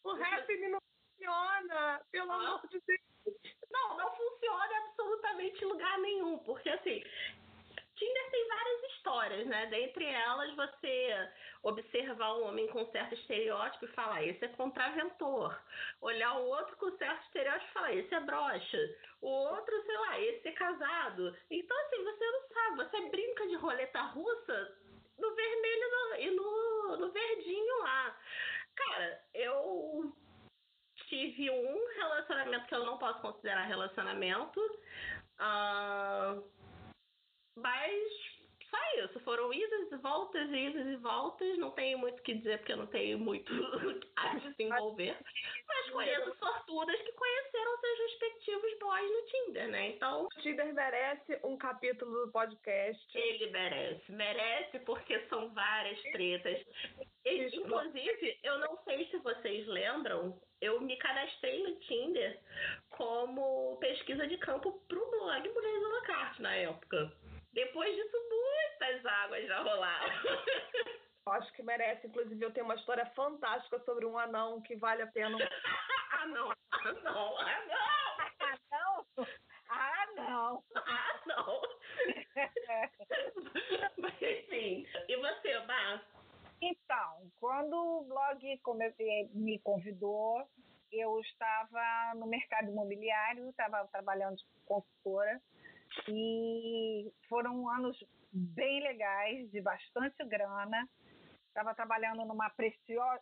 o 0.05 0.15
rap 0.15 0.69
não 0.69 0.79
funciona, 0.81 2.01
pelo 2.11 2.33
ah. 2.33 2.37
amor 2.37 2.67
de 2.69 2.81
Deus. 2.81 3.37
Não, 3.71 3.97
não 3.97 4.17
funciona 4.17 4.77
absolutamente 4.79 5.65
em 5.65 5.69
lugar 5.69 5.99
nenhum, 5.99 6.39
porque 6.39 6.69
assim, 6.71 7.03
Tinder 8.01 8.31
tem 8.31 8.49
várias 8.49 8.83
histórias, 8.93 9.47
né? 9.47 9.67
Dentre 9.67 10.07
elas, 10.07 10.55
você 10.57 11.31
observar 11.63 12.35
um 12.37 12.49
homem 12.49 12.67
com 12.69 12.91
certo 12.91 13.15
estereótipo 13.15 13.85
e 13.85 13.89
falar, 13.89 14.25
esse 14.25 14.43
é 14.43 14.49
contraventor. 14.49 15.55
Olhar 16.01 16.39
o 16.39 16.47
outro 16.47 16.75
com 16.79 16.97
certo 16.97 17.23
estereótipo 17.25 17.69
e 17.69 17.73
falar, 17.75 17.95
esse 17.95 18.15
é 18.15 18.21
brocha. 18.21 18.97
O 19.21 19.29
outro, 19.29 19.83
sei 19.85 19.99
lá, 19.99 20.19
esse 20.19 20.49
é 20.49 20.53
casado. 20.53 21.37
Então, 21.51 21.79
assim, 21.79 22.03
você 22.03 22.25
não 22.25 22.49
sabe, 22.49 22.77
você 22.77 23.09
brinca 23.11 23.47
de 23.47 23.57
roleta 23.57 24.01
russa 24.01 24.79
no 25.19 25.35
vermelho 25.35 25.91
e 26.19 26.31
no, 26.31 26.97
no 26.97 27.13
verdinho 27.13 27.79
lá. 27.83 28.19
Cara, 28.77 29.25
eu 29.35 30.13
tive 31.09 31.51
um 31.51 31.95
relacionamento 31.97 32.67
que 32.67 32.75
eu 32.75 32.85
não 32.85 32.99
posso 32.99 33.21
considerar 33.21 33.67
relacionamento. 33.67 34.61
Uh, 35.41 36.45
mas 37.57 38.30
só 38.71 39.05
isso. 39.05 39.21
Foram 39.21 39.53
idas 39.53 39.93
e 39.93 39.97
voltas, 39.97 40.49
idas 40.51 40.87
e 40.87 40.97
voltas. 40.97 41.59
Não 41.59 41.71
tenho 41.73 41.99
muito 41.99 42.19
o 42.19 42.23
que 42.23 42.35
dizer, 42.35 42.59
porque 42.59 42.73
eu 42.73 42.77
não 42.77 42.87
tenho 42.87 43.19
muito 43.19 43.53
a 44.17 44.35
desenvolver. 44.37 45.17
Mas 45.67 45.91
conheço 45.91 46.37
sortudas 46.39 47.01
que 47.03 47.13
conheceram 47.13 47.79
seus 47.79 47.99
respectivos 47.99 48.79
boys 48.79 49.11
no 49.11 49.27
Tinder, 49.27 49.69
né? 49.69 49.89
Então. 49.91 50.25
O 50.25 50.29
Tinder 50.41 50.73
merece 50.73 51.39
um 51.45 51.57
capítulo 51.57 52.27
do 52.27 52.33
podcast. 52.33 53.19
Ele 53.19 53.51
merece. 53.51 54.13
Merece, 54.13 54.79
porque 54.81 55.21
são 55.29 55.53
várias 55.53 56.01
tretas. 56.13 56.65
E, 57.25 57.57
inclusive, 57.57 58.39
eu 58.43 58.59
não 58.59 58.79
sei 58.85 59.07
se 59.07 59.19
vocês 59.19 59.67
lembram, 59.67 60.41
eu 60.61 60.81
me 60.81 60.97
cadastrei 60.97 61.63
no 61.63 61.75
Tinder 61.81 62.39
como 62.91 63.77
pesquisa 63.79 64.27
de 64.27 64.37
campo 64.39 64.73
pro 64.89 65.11
blog 65.11 65.49
Mulheres 65.49 65.85
Holocarte 65.85 66.43
na 66.43 66.55
época. 66.55 67.13
Depois 67.53 67.95
disso, 67.95 68.17
muitas 68.31 69.07
águas 69.07 69.47
já 69.47 69.63
rolaram. 69.63 70.15
Acho 71.27 71.53
que 71.53 71.63
merece. 71.63 72.07
Inclusive, 72.07 72.43
eu 72.45 72.53
tenho 72.53 72.65
uma 72.67 72.75
história 72.75 73.07
fantástica 73.15 73.79
sobre 73.81 74.07
um 74.07 74.19
anão 74.19 74.61
que 74.63 74.75
vale 74.77 75.03
a 75.03 75.07
pena. 75.07 75.37
ah, 76.13 76.27
não. 76.27 76.51
Ah, 76.51 76.93
não. 77.05 77.39
Ah, 77.39 77.63
não. 78.71 79.07
Ah, 79.69 80.07
não. 80.17 80.65
Ah, 80.75 81.21
não. 81.27 81.61
Mas, 83.99 84.23
enfim. 84.23 84.87
E 85.09 85.17
você, 85.17 85.61
Bá? 85.61 86.03
Então, 86.63 87.31
quando 87.41 87.75
o 87.75 88.05
blog 88.05 88.61
me 89.33 89.59
convidou, 89.61 90.47
eu 90.93 91.19
estava 91.21 92.13
no 92.17 92.27
mercado 92.27 92.69
imobiliário, 92.69 93.49
estava 93.49 93.89
trabalhando 93.89 94.37
como 94.67 94.83
consultora 94.83 95.41
e 96.09 97.13
foram 97.29 97.69
anos 97.69 97.97
bem 98.33 98.83
legais, 98.83 99.51
de 99.51 99.61
bastante 99.61 100.25
grana. 100.25 100.89
Estava 101.49 101.75
trabalhando 101.75 102.25
numa 102.25 102.49
prestigiosa 102.51 103.21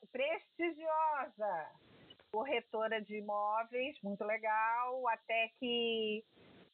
corretora 2.31 3.01
de 3.01 3.17
imóveis, 3.17 3.99
muito 4.03 4.23
legal, 4.25 5.09
até 5.09 5.49
que 5.59 6.23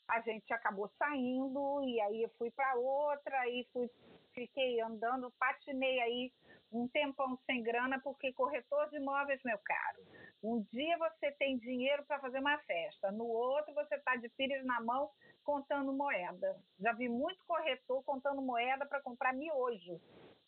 a 0.08 0.20
gente 0.20 0.52
acabou 0.52 0.90
saindo 0.98 1.82
e 1.84 2.00
aí 2.00 2.22
eu 2.22 2.30
fui 2.36 2.50
para 2.50 2.74
outra 2.74 3.48
e 3.48 3.66
fui 3.72 3.88
fiquei 4.34 4.80
andando, 4.80 5.32
patinei 5.38 6.00
aí 6.00 6.32
um 6.74 6.88
tempão 6.88 7.38
sem 7.46 7.62
grana, 7.62 8.00
porque 8.00 8.32
corretor 8.32 8.90
de 8.90 8.96
imóveis, 8.96 9.40
meu 9.44 9.58
caro, 9.58 10.02
um 10.42 10.60
dia 10.72 10.98
você 10.98 11.30
tem 11.32 11.56
dinheiro 11.58 12.04
para 12.04 12.18
fazer 12.18 12.40
uma 12.40 12.58
festa, 12.58 13.12
no 13.12 13.26
outro 13.26 13.72
você 13.74 13.94
está 13.94 14.16
de 14.16 14.28
pires 14.30 14.64
na 14.64 14.80
mão 14.80 15.10
contando 15.44 15.92
moeda. 15.92 16.56
Já 16.80 16.92
vi 16.92 17.08
muito 17.08 17.44
corretor 17.46 18.02
contando 18.04 18.42
moeda 18.42 18.84
para 18.86 19.00
comprar 19.00 19.32
miojo. 19.32 20.00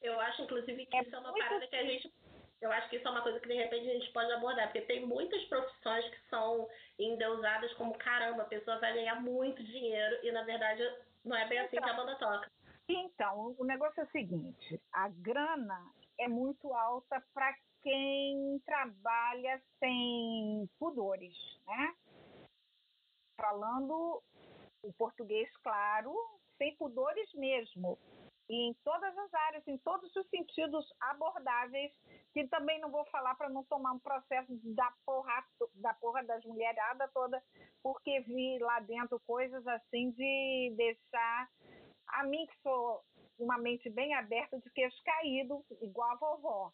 Eu 0.03 0.19
acho, 0.21 0.43
inclusive, 0.43 0.87
que 0.87 0.97
é 0.97 1.03
isso 1.03 1.15
é 1.15 1.19
uma 1.19 1.33
parada 1.33 1.67
que 1.67 1.77
a 1.77 1.85
gente 1.85 2.13
eu 2.61 2.73
acho 2.73 2.89
que 2.89 2.97
isso 2.97 3.07
é 3.07 3.11
uma 3.11 3.23
coisa 3.23 3.39
que 3.39 3.49
de 3.49 3.55
repente 3.55 3.89
a 3.89 3.93
gente 3.93 4.11
pode 4.13 4.33
abordar, 4.33 4.67
porque 4.69 4.81
tem 4.81 5.05
muitas 5.05 5.45
profissões 5.45 6.09
que 6.09 6.29
são 6.31 6.67
endeusadas 6.99 7.73
como 7.75 7.97
caramba, 7.99 8.43
a 8.43 8.47
pessoa 8.47 8.79
vai 8.79 8.95
ganhar 8.95 9.21
muito 9.21 9.63
dinheiro 9.63 10.19
e 10.23 10.33
na 10.33 10.43
verdade 10.43 10.83
não 11.23 11.37
é 11.37 11.47
bem 11.47 11.59
assim 11.59 11.77
que 11.77 11.89
a 11.89 11.93
banda 11.93 12.17
toca. 12.17 12.51
Então, 12.89 13.55
o 13.59 13.65
negócio 13.65 14.01
é 14.01 14.05
o 14.05 14.11
seguinte: 14.11 14.81
a 14.93 15.09
grana 15.09 15.85
é 16.19 16.29
muito 16.29 16.73
alta 16.73 17.23
para 17.35 17.55
quem 17.83 18.61
trabalha 18.65 19.63
sem 19.79 20.69
pudores, 20.79 21.35
né? 21.67 21.95
Falando 23.41 24.23
o 24.83 24.93
português 24.95 25.49
claro, 25.59 26.15
sem 26.59 26.75
pudores 26.77 27.33
mesmo. 27.35 27.99
E 28.49 28.71
em 28.71 28.75
todas 28.85 29.17
as 29.19 29.35
áreas, 29.35 29.67
em 29.67 29.77
todos 29.79 30.15
os 30.15 30.29
sentidos 30.29 30.87
abordáveis, 31.01 31.93
que 32.33 32.47
também 32.47 32.81
não 32.81 32.91
vou 32.91 33.05
falar 33.07 33.35
para 33.35 33.49
não 33.49 33.65
tomar 33.65 33.93
um 33.93 33.99
processo 33.99 34.53
da 34.75 34.93
porra, 35.05 35.45
da 35.75 35.95
porra 35.95 36.23
das 36.23 36.45
mulheradas 36.45 37.11
toda, 37.13 37.43
porque 37.83 38.21
vi 38.21 38.59
lá 38.61 38.79
dentro 38.81 39.21
coisas 39.27 39.67
assim 39.67 40.11
de 40.13 40.75
deixar 40.77 41.51
a 42.09 42.23
mim, 42.25 42.47
que 42.47 42.57
sou 42.63 43.03
uma 43.39 43.59
mente 43.59 43.89
bem 43.91 44.15
aberta, 44.15 44.59
de 44.59 44.71
queixo 44.71 45.03
caído, 45.05 45.65
igual 45.81 46.11
a 46.11 46.17
vovó, 46.17 46.73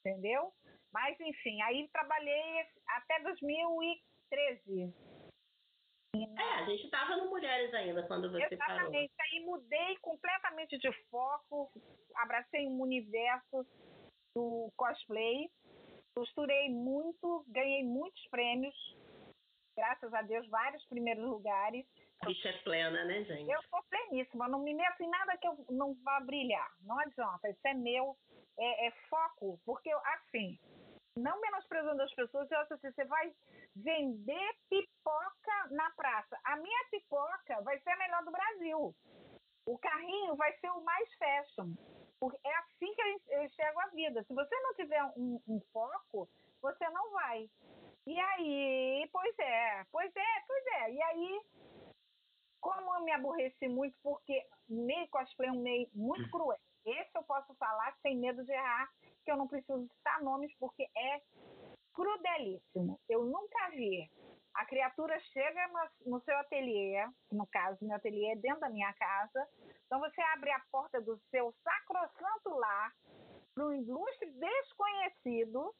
entendeu? 0.00 0.52
Mas, 0.92 1.18
enfim, 1.20 1.60
aí 1.62 1.88
trabalhei 1.88 2.66
até 2.88 3.20
2013. 3.20 4.94
É, 6.16 6.54
a 6.54 6.64
gente 6.64 6.84
estava 6.84 7.16
no 7.16 7.28
Mulheres 7.28 7.72
ainda 7.74 8.02
quando 8.04 8.30
você 8.30 8.44
Exatamente. 8.50 9.12
Parou. 9.14 9.32
Aí 9.32 9.40
mudei 9.44 9.96
completamente 9.98 10.78
de 10.78 10.90
foco, 11.10 11.70
abracei 12.16 12.66
um 12.66 12.80
universo 12.80 13.66
do 14.34 14.72
cosplay, 14.76 15.50
costurei 16.14 16.70
muito, 16.70 17.44
ganhei 17.48 17.84
muitos 17.84 18.26
prêmios, 18.28 18.74
graças 19.76 20.12
a 20.14 20.22
Deus, 20.22 20.48
vários 20.48 20.84
primeiros 20.86 21.24
lugares. 21.24 21.86
Bicha 22.24 22.48
é 22.48 22.58
plena, 22.58 23.04
né, 23.04 23.24
gente? 23.24 23.50
Eu 23.50 23.62
sou 23.70 23.82
pleníssima, 23.88 24.48
não 24.48 24.60
me 24.60 24.74
meto 24.74 25.02
em 25.02 25.08
nada 25.08 25.36
que 25.36 25.46
eu 25.46 25.64
não 25.70 25.94
vá 26.02 26.20
brilhar. 26.20 26.70
Não 26.82 26.98
adianta, 26.98 27.48
isso 27.48 27.60
é 27.66 27.74
meu, 27.74 28.16
é, 28.58 28.88
é 28.88 28.90
foco, 29.08 29.60
porque 29.64 29.90
assim, 29.90 30.58
não 31.16 31.40
menosprezando 31.40 32.02
as 32.02 32.14
pessoas, 32.14 32.50
eu 32.50 32.58
acho 32.58 32.74
assim, 32.74 32.90
você 32.90 33.04
vai 33.04 33.32
vender 33.76 34.50
pipoca 34.68 35.68
na 35.70 35.90
praça. 35.90 36.38
A 36.44 36.56
minha 36.56 36.84
pipoca 36.90 37.60
vai 37.62 37.78
ser 37.80 37.90
a 37.90 37.96
melhor 37.96 38.24
do 38.24 38.32
Brasil. 38.32 38.94
O 39.66 39.78
carrinho 39.78 40.36
vai 40.36 40.52
ser 40.58 40.70
o 40.70 40.80
mais 40.82 41.08
fashion. 41.14 41.74
Porque 42.20 42.38
é 42.44 42.56
assim 42.56 42.92
que 42.94 43.02
eu 43.28 43.44
enxergo 43.44 43.80
a 43.80 43.88
vida. 43.88 44.24
Se 44.24 44.34
você 44.34 44.54
não 44.60 44.74
tiver 44.74 45.04
um, 45.16 45.40
um 45.46 45.60
foco, 45.72 46.28
você 46.60 46.88
não 46.90 47.12
vai. 47.12 47.48
E 48.06 48.18
aí, 48.18 49.08
pois 49.12 49.38
é, 49.38 49.84
pois 49.92 50.10
é, 50.16 50.40
pois 50.46 50.66
é. 50.66 50.92
E 50.92 51.02
aí, 51.02 51.40
como 52.60 52.94
eu 52.96 53.04
me 53.04 53.12
aborreci 53.12 53.68
muito, 53.68 53.96
porque 54.02 54.44
meio 54.68 55.08
cosplay 55.08 55.48
é 55.48 55.52
um 55.52 55.62
meio 55.62 55.88
muito 55.94 56.30
cruel. 56.30 56.58
Esse 56.84 57.10
eu 57.14 57.22
posso 57.24 57.54
falar 57.56 57.94
sem 58.02 58.16
medo 58.16 58.44
de 58.44 58.52
errar, 58.52 58.88
que 59.24 59.30
eu 59.30 59.36
não 59.36 59.46
preciso 59.46 59.86
citar 59.88 60.22
nomes, 60.22 60.52
porque 60.58 60.88
é 60.96 61.20
crudelíssimo. 61.92 62.98
Eu 63.08 63.24
nunca 63.24 63.70
vi. 63.70 64.08
A 64.54 64.64
criatura 64.64 65.18
chega 65.20 65.68
no, 66.04 66.20
seu 66.22 66.36
ateliê, 66.38 67.06
no 67.30 67.46
caso, 67.46 67.78
meu 67.82 67.96
ateliê 67.96 68.32
é 68.32 68.36
dentro 68.36 68.60
da 68.60 68.70
minha 68.70 68.92
casa. 68.94 69.48
Então 69.86 70.00
você 70.00 70.20
abre 70.32 70.50
a 70.50 70.62
porta 70.70 71.00
do 71.00 71.18
seu 71.30 71.54
sacrosanto 71.62 72.50
lar 72.50 72.92
para 73.58 73.66
um 73.66 73.72
ilustre 73.72 74.30
desconhecido 74.30 75.74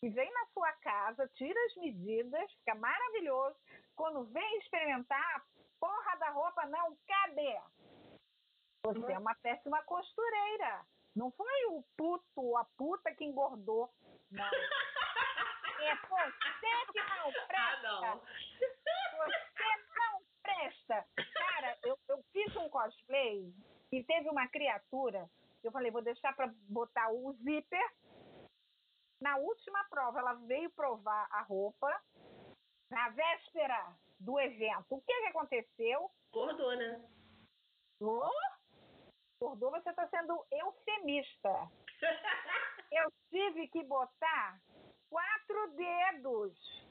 que 0.00 0.10
vem 0.10 0.28
na 0.32 0.46
sua 0.46 0.72
casa, 0.72 1.30
tira 1.36 1.58
as 1.66 1.76
medidas, 1.76 2.52
fica 2.54 2.74
maravilhoso. 2.74 3.56
Quando 3.94 4.24
vem 4.24 4.58
experimentar, 4.58 5.36
a 5.36 5.42
porra 5.78 6.16
da 6.16 6.30
roupa 6.30 6.66
não 6.66 6.96
cabe. 7.06 7.60
Você 8.84 9.12
é 9.12 9.18
uma 9.18 9.36
péssima 9.36 9.80
costureira. 9.84 10.84
Não 11.14 11.30
foi 11.30 11.66
o 11.66 11.84
puto, 11.96 12.56
a 12.56 12.64
puta 12.76 13.14
que 13.14 13.24
engordou. 13.24 13.88
Não. 14.28 14.44
É 14.44 15.94
você 15.94 16.92
que 16.92 17.00
não 17.00 17.32
presta. 17.46 17.52
Ah, 17.54 17.82
não. 17.82 18.18
Você 18.18 19.76
não 19.94 20.22
presta. 20.42 21.06
Cara, 21.32 21.78
eu, 21.84 21.96
eu 22.08 22.24
fiz 22.32 22.56
um 22.56 22.68
cosplay 22.68 23.52
e 23.92 24.02
teve 24.02 24.28
uma 24.28 24.48
criatura. 24.48 25.30
Eu 25.62 25.70
falei, 25.70 25.90
vou 25.90 26.02
deixar 26.02 26.34
para 26.34 26.52
botar 26.68 27.10
o 27.12 27.32
zíper. 27.34 27.92
Na 29.20 29.36
última 29.36 29.84
prova, 29.84 30.18
ela 30.18 30.34
veio 30.34 30.70
provar 30.70 31.28
a 31.30 31.42
roupa. 31.42 31.88
Na 32.90 33.08
véspera 33.10 33.96
do 34.18 34.38
evento, 34.38 34.86
o 34.90 35.00
que, 35.00 35.20
que 35.20 35.28
aconteceu? 35.28 36.10
Acordou, 36.30 36.76
né? 36.76 37.02
Oh? 38.00 38.30
Acordou, 39.36 39.70
você 39.70 39.90
está 39.90 40.06
sendo 40.08 40.44
eufemista. 40.50 41.70
eu 42.92 43.12
tive 43.30 43.68
que 43.68 43.82
botar 43.84 44.60
quatro 45.08 45.72
dedos 45.72 46.82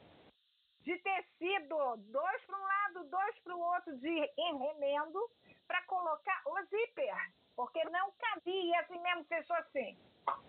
de 0.81 0.97
tecido, 0.97 1.97
dois 1.97 2.45
para 2.45 2.57
um 2.57 2.63
lado, 2.63 3.09
dois 3.09 3.39
para 3.39 3.55
o 3.55 3.59
outro, 3.59 3.97
de 3.99 4.31
remendo, 4.37 5.29
para 5.67 5.81
colocar 5.83 6.41
o 6.45 6.63
zíper, 6.65 7.33
porque 7.61 7.83
não 7.91 8.11
cabia 8.13 8.79
assim 8.79 8.99
mesmo 9.03 9.23
fechou 9.25 9.55
assim. 9.57 9.95
Tá? 10.25 10.41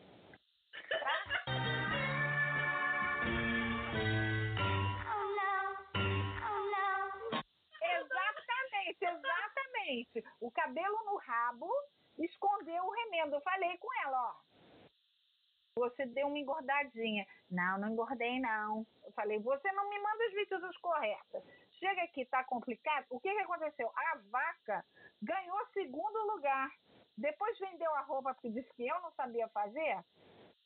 Exatamente, 7.82 9.04
exatamente. 9.04 10.24
O 10.40 10.50
cabelo 10.52 11.04
no 11.04 11.16
rabo 11.18 11.68
escondeu 12.18 12.82
o 12.82 12.90
remendo. 12.90 13.36
Eu 13.36 13.42
falei 13.42 13.76
com 13.76 13.88
ela, 14.06 14.30
ó 14.30 14.52
você 15.74 16.04
deu 16.06 16.26
uma 16.26 16.38
engordadinha. 16.38 17.26
Não, 17.50 17.78
não 17.78 17.88
engordei, 17.88 18.40
não. 18.40 18.86
Eu 19.04 19.12
falei, 19.12 19.38
você 19.38 19.72
não 19.72 19.88
me 19.88 19.98
manda 19.98 20.24
as 20.24 20.34
medidas 20.34 20.76
corretas. 20.78 21.42
Chega 21.78 22.02
aqui, 22.02 22.24
tá 22.26 22.44
complicado. 22.44 23.06
O 23.10 23.18
que, 23.18 23.32
que 23.32 23.40
aconteceu? 23.40 23.90
A 23.96 24.18
vaca 24.30 24.84
ganhou 25.22 25.66
segundo 25.72 26.18
lugar. 26.34 26.70
Depois 27.16 27.58
vendeu 27.58 27.92
a 27.94 28.02
roupa 28.02 28.34
porque 28.34 28.50
disse 28.50 28.72
que 28.74 28.86
eu 28.86 29.00
não 29.00 29.12
sabia 29.12 29.48
fazer. 29.48 30.04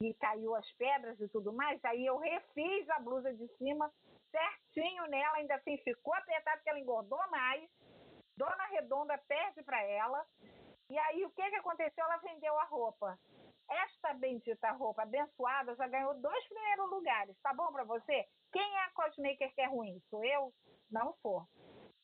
E 0.00 0.12
caiu 0.14 0.54
as 0.54 0.70
pedras 0.72 1.18
e 1.20 1.28
tudo 1.28 1.52
mais. 1.52 1.82
Aí 1.84 2.04
eu 2.04 2.18
refiz 2.18 2.88
a 2.90 3.00
blusa 3.00 3.32
de 3.32 3.48
cima 3.56 3.90
certinho 4.30 5.06
nela. 5.06 5.36
Ainda 5.36 5.54
assim 5.54 5.78
ficou 5.78 6.14
apertado 6.14 6.58
porque 6.58 6.70
ela 6.70 6.80
engordou 6.80 7.18
mais. 7.30 7.68
Dona 8.36 8.66
Redonda 8.66 9.16
perde 9.26 9.62
para 9.62 9.82
ela. 9.82 10.24
E 10.90 10.98
aí 10.98 11.24
o 11.24 11.30
que, 11.30 11.50
que 11.50 11.56
aconteceu? 11.56 12.04
Ela 12.04 12.18
vendeu 12.18 12.56
a 12.58 12.64
roupa. 12.64 13.18
Esta 13.68 14.14
bendita 14.14 14.70
roupa 14.72 15.02
abençoada 15.02 15.74
já 15.74 15.88
ganhou 15.88 16.14
dois 16.20 16.46
primeiros 16.46 16.90
lugares. 16.90 17.36
Tá 17.42 17.52
bom 17.52 17.72
para 17.72 17.84
você? 17.84 18.28
Quem 18.52 18.76
é 18.76 18.84
a 18.84 18.90
cosmaker 18.90 19.52
que 19.54 19.60
é 19.60 19.66
ruim? 19.66 20.00
Sou 20.08 20.24
eu? 20.24 20.52
Não 20.90 21.14
sou. 21.20 21.44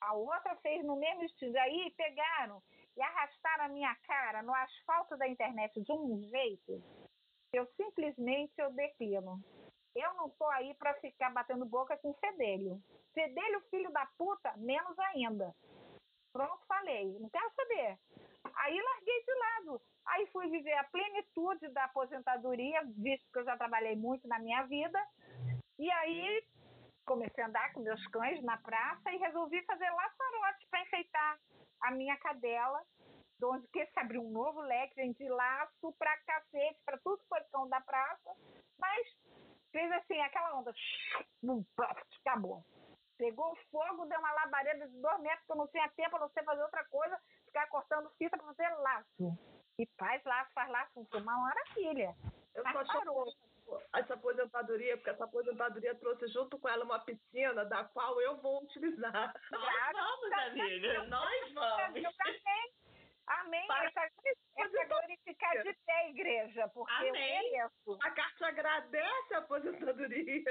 A 0.00 0.14
outra 0.14 0.56
fez 0.56 0.84
no 0.84 0.96
mesmo 0.96 1.22
estilo. 1.22 1.56
Aí 1.58 1.94
pegaram 1.96 2.60
e 2.96 3.02
arrastaram 3.02 3.64
a 3.64 3.68
minha 3.68 3.94
cara 4.06 4.42
no 4.42 4.54
asfalto 4.54 5.16
da 5.16 5.28
internet 5.28 5.80
de 5.80 5.92
um 5.92 6.20
jeito 6.22 6.82
eu 7.52 7.66
simplesmente 7.76 8.52
eu 8.58 8.72
declino. 8.72 9.38
Eu 9.94 10.14
não 10.14 10.30
tô 10.30 10.46
aí 10.46 10.74
para 10.74 10.94
ficar 10.94 11.30
batendo 11.30 11.66
boca 11.66 11.96
com 11.98 12.14
fedelho. 12.14 12.82
Fedelho, 13.12 13.60
filho 13.68 13.92
da 13.92 14.06
puta, 14.16 14.54
menos 14.56 14.98
ainda. 14.98 15.54
Pronto, 16.32 16.64
falei. 16.66 17.18
Não 17.18 17.28
quero 17.28 17.52
saber. 17.54 17.98
Aí 18.56 18.80
larguei 18.80 19.24
de 19.24 19.34
lado. 19.34 19.82
Aí 20.06 20.26
fui 20.28 20.48
viver 20.48 20.72
a 20.72 20.84
plenitude 20.84 21.68
da 21.68 21.84
aposentadoria, 21.84 22.82
visto 22.96 23.30
que 23.30 23.38
eu 23.38 23.44
já 23.44 23.56
trabalhei 23.56 23.96
muito 23.96 24.26
na 24.26 24.38
minha 24.38 24.62
vida. 24.62 24.98
E 25.78 25.90
aí 25.90 26.44
comecei 27.04 27.44
a 27.44 27.48
andar 27.48 27.72
com 27.74 27.80
meus 27.80 28.04
cães 28.06 28.42
na 28.42 28.56
praça 28.56 29.12
e 29.12 29.18
resolvi 29.18 29.62
fazer 29.64 29.90
laçarote 29.90 30.66
para 30.70 30.82
enfeitar 30.82 31.38
a 31.82 31.90
minha 31.90 32.16
cadela, 32.18 32.82
onde 33.42 33.66
que 33.68 33.84
se 33.86 33.98
abriu 33.98 34.22
um 34.22 34.30
novo 34.30 34.60
leque, 34.60 34.94
vendi 34.94 35.28
laço 35.28 35.92
pra 35.98 36.16
cacete, 36.18 36.80
para 36.84 36.98
tudo 36.98 37.18
que 37.18 37.28
foi 37.28 37.40
cão 37.52 37.68
da 37.68 37.80
praça. 37.80 38.30
Mas 38.78 39.06
fez 39.72 39.90
assim, 39.92 40.20
aquela 40.20 40.58
onda, 40.58 40.72
acabou. 42.20 42.64
Pegou 43.18 43.56
fogo, 43.70 44.06
deu 44.06 44.18
uma 44.18 44.32
labareda 44.32 44.88
de 44.88 45.00
dois 45.00 45.20
metros, 45.20 45.46
que 45.46 45.52
eu 45.52 45.56
não 45.56 45.68
tinha 45.68 45.88
tempo, 45.90 46.16
a 46.16 46.20
não 46.20 46.28
sei 46.30 46.42
fazer 46.42 46.62
outra 46.62 46.84
coisa, 46.84 47.20
ficar 47.44 47.68
cortando 47.68 48.10
fita 48.18 48.36
para 48.36 48.46
fazer 48.46 48.68
laço. 48.76 49.38
E 49.78 49.86
faz 49.98 50.22
laço, 50.24 50.52
faz 50.52 50.70
laço, 50.70 51.06
foi 51.10 51.20
uma 51.20 51.36
maravilha. 51.38 52.16
Eu 52.54 52.62
só 52.64 52.84
parou. 52.84 53.26
Essa 53.94 54.14
aposentadoria, 54.14 54.96
porque 54.96 55.10
essa 55.10 55.24
aposentadoria 55.24 55.94
trouxe 55.94 56.28
junto 56.28 56.58
com 56.58 56.68
ela 56.68 56.84
uma 56.84 56.98
piscina 57.00 57.64
da 57.64 57.84
qual 57.84 58.20
eu 58.20 58.36
vou 58.38 58.62
utilizar. 58.62 59.34
Nós 59.50 59.92
vamos, 59.92 60.32
amiga. 60.32 61.04
Nós 61.04 61.52
vamos. 61.52 62.02
Amém. 63.26 63.66
Para... 63.66 63.86
Essa, 63.86 64.10
essa 64.58 64.84
glorificar 64.84 65.62
de 65.62 65.72
pé, 65.86 66.10
igreja, 66.10 66.68
porque 66.68 66.92
Amém. 66.92 67.08
eu 67.08 67.12
mereço. 67.12 67.98
A 68.02 68.10
carta 68.10 68.46
agradece 68.46 69.34
a 69.34 69.38
aposentadoria. 69.38 70.42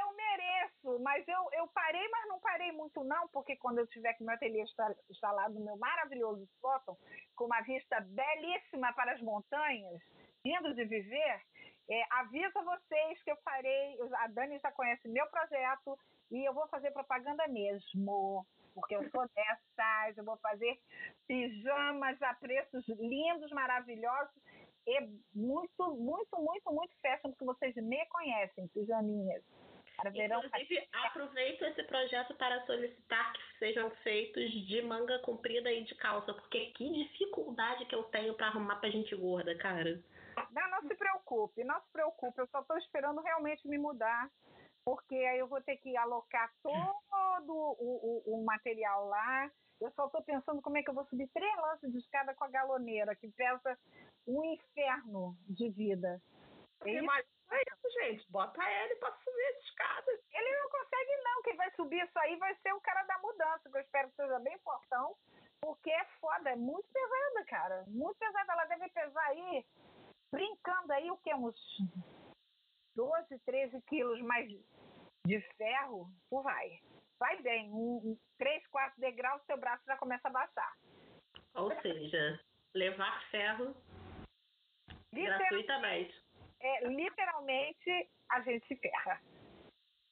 Eu 0.00 0.16
mereço, 0.16 0.98
mas 1.02 1.26
eu, 1.26 1.48
eu 1.52 1.66
parei, 1.68 2.06
mas 2.08 2.28
não 2.28 2.40
parei 2.40 2.72
muito 2.72 3.04
não, 3.04 3.28
porque 3.28 3.56
quando 3.56 3.78
eu 3.78 3.86
tiver 3.86 4.14
com 4.14 4.24
meu 4.24 4.34
ateliê 4.34 4.64
instalado 5.08 5.54
no 5.54 5.64
meu 5.64 5.76
maravilhoso 5.76 6.46
sótão, 6.60 6.96
com 7.36 7.44
uma 7.44 7.60
vista 7.62 8.00
belíssima 8.00 8.92
para 8.94 9.12
as 9.12 9.20
montanhas, 9.20 10.02
lindo 10.44 10.74
de 10.74 10.84
viver, 10.84 11.42
é, 11.90 12.04
aviso 12.10 12.58
a 12.58 12.62
vocês 12.62 13.22
que 13.22 13.30
eu 13.30 13.36
farei, 13.44 13.98
a 14.18 14.28
Dani 14.28 14.58
já 14.60 14.70
conhece 14.72 15.08
meu 15.08 15.26
projeto, 15.26 15.98
e 16.30 16.44
eu 16.44 16.54
vou 16.54 16.68
fazer 16.68 16.92
propaganda 16.92 17.46
mesmo 17.48 18.46
porque 18.74 18.94
eu 18.94 19.08
sou 19.10 19.28
dessas, 19.34 20.16
eu 20.16 20.24
vou 20.24 20.36
fazer 20.38 20.78
pijamas 21.26 22.20
a 22.22 22.34
preços 22.34 22.86
lindos, 22.88 23.50
maravilhosos 23.50 24.34
e 24.86 25.00
muito, 25.34 25.94
muito, 25.96 26.40
muito, 26.40 26.72
muito 26.72 26.94
fashion, 27.02 27.30
porque 27.30 27.44
vocês 27.44 27.74
me 27.76 28.04
conhecem, 28.06 28.68
pijaminhas. 28.68 29.42
Para 29.96 30.10
verão, 30.10 30.42
Inclusive, 30.42 30.88
aproveito 30.92 31.62
esse 31.62 31.82
projeto 31.82 32.34
para 32.36 32.64
solicitar 32.64 33.34
que 33.34 33.58
sejam 33.58 33.90
feitos 34.02 34.50
de 34.50 34.80
manga 34.80 35.18
comprida 35.18 35.70
e 35.70 35.84
de 35.84 35.94
calça, 35.94 36.32
porque 36.32 36.70
que 36.70 36.90
dificuldade 36.90 37.84
que 37.84 37.94
eu 37.94 38.04
tenho 38.04 38.32
para 38.32 38.46
arrumar 38.46 38.76
para 38.76 38.88
gente 38.88 39.14
gorda, 39.14 39.54
cara. 39.58 40.02
Não, 40.50 40.70
não 40.70 40.82
se 40.88 40.94
preocupe, 40.94 41.64
não 41.64 41.80
se 41.80 41.90
preocupe, 41.92 42.40
eu 42.40 42.46
só 42.48 42.60
estou 42.60 42.78
esperando 42.78 43.20
realmente 43.20 43.66
me 43.68 43.78
mudar 43.78 44.30
porque 44.84 45.14
aí 45.14 45.38
eu 45.38 45.46
vou 45.46 45.60
ter 45.62 45.76
que 45.76 45.96
alocar 45.96 46.52
todo 46.62 47.52
o, 47.52 48.24
o, 48.26 48.34
o 48.34 48.44
material 48.44 49.06
lá. 49.06 49.50
Eu 49.80 49.90
só 49.92 50.06
estou 50.06 50.22
pensando 50.22 50.60
como 50.60 50.76
é 50.76 50.82
que 50.82 50.90
eu 50.90 50.94
vou 50.94 51.04
subir 51.06 51.28
três 51.28 51.56
lances 51.56 51.90
de 51.92 51.98
escada 51.98 52.34
com 52.34 52.44
a 52.44 52.48
galoneira, 52.48 53.16
que 53.16 53.30
pesa 53.32 53.78
um 54.26 54.44
inferno 54.44 55.34
de 55.48 55.70
vida. 55.70 56.20
É 56.84 57.02
Mas 57.02 57.26
é 57.50 57.62
isso, 57.62 57.90
gente. 58.00 58.30
Bota 58.30 58.62
ele 58.62 58.96
para 58.96 59.14
subir 59.16 59.46
as 59.46 59.64
escadas. 59.64 60.20
Ele 60.32 60.56
não 60.56 60.70
consegue, 60.70 61.22
não. 61.22 61.42
Quem 61.42 61.56
vai 61.56 61.70
subir 61.72 62.04
isso 62.04 62.18
aí 62.18 62.36
vai 62.36 62.54
ser 62.56 62.72
o 62.72 62.80
cara 62.80 63.02
da 63.04 63.18
mudança, 63.18 63.70
que 63.70 63.76
eu 63.76 63.80
espero 63.80 64.10
que 64.10 64.16
seja 64.16 64.38
bem 64.40 64.58
fortão, 64.58 65.16
porque 65.60 65.90
é 65.90 66.04
foda, 66.20 66.50
é 66.50 66.56
muito 66.56 66.88
pesada, 66.92 67.44
cara. 67.46 67.84
Muito 67.88 68.18
pesada. 68.18 68.52
Ela 68.52 68.64
deve 68.66 68.88
pesar 68.90 69.26
aí, 69.26 69.66
brincando 70.32 70.92
aí, 70.92 71.10
o 71.10 71.16
que? 71.18 71.34
Uns 71.34 71.56
12, 72.96 73.38
13 73.40 73.80
quilos 73.82 74.20
mais 74.22 74.48
de 75.26 75.40
ferro, 75.56 76.10
tu 76.28 76.42
vai. 76.42 76.80
Vai 77.18 77.40
bem, 77.42 77.70
um, 77.70 77.96
um, 77.96 78.18
3, 78.38 78.66
4 78.68 79.00
degraus, 79.00 79.42
seu 79.44 79.58
braço 79.58 79.84
já 79.86 79.96
começa 79.96 80.28
a 80.28 80.32
baixar. 80.32 80.76
Ou 81.54 81.70
seja, 81.82 82.40
levar 82.74 83.22
ferro 83.30 83.76
gratuitamente. 85.12 86.14
É, 86.60 86.86
literalmente, 86.86 88.10
a 88.28 88.40
gente 88.40 88.66
se 88.66 88.76
ferra. 88.76 89.20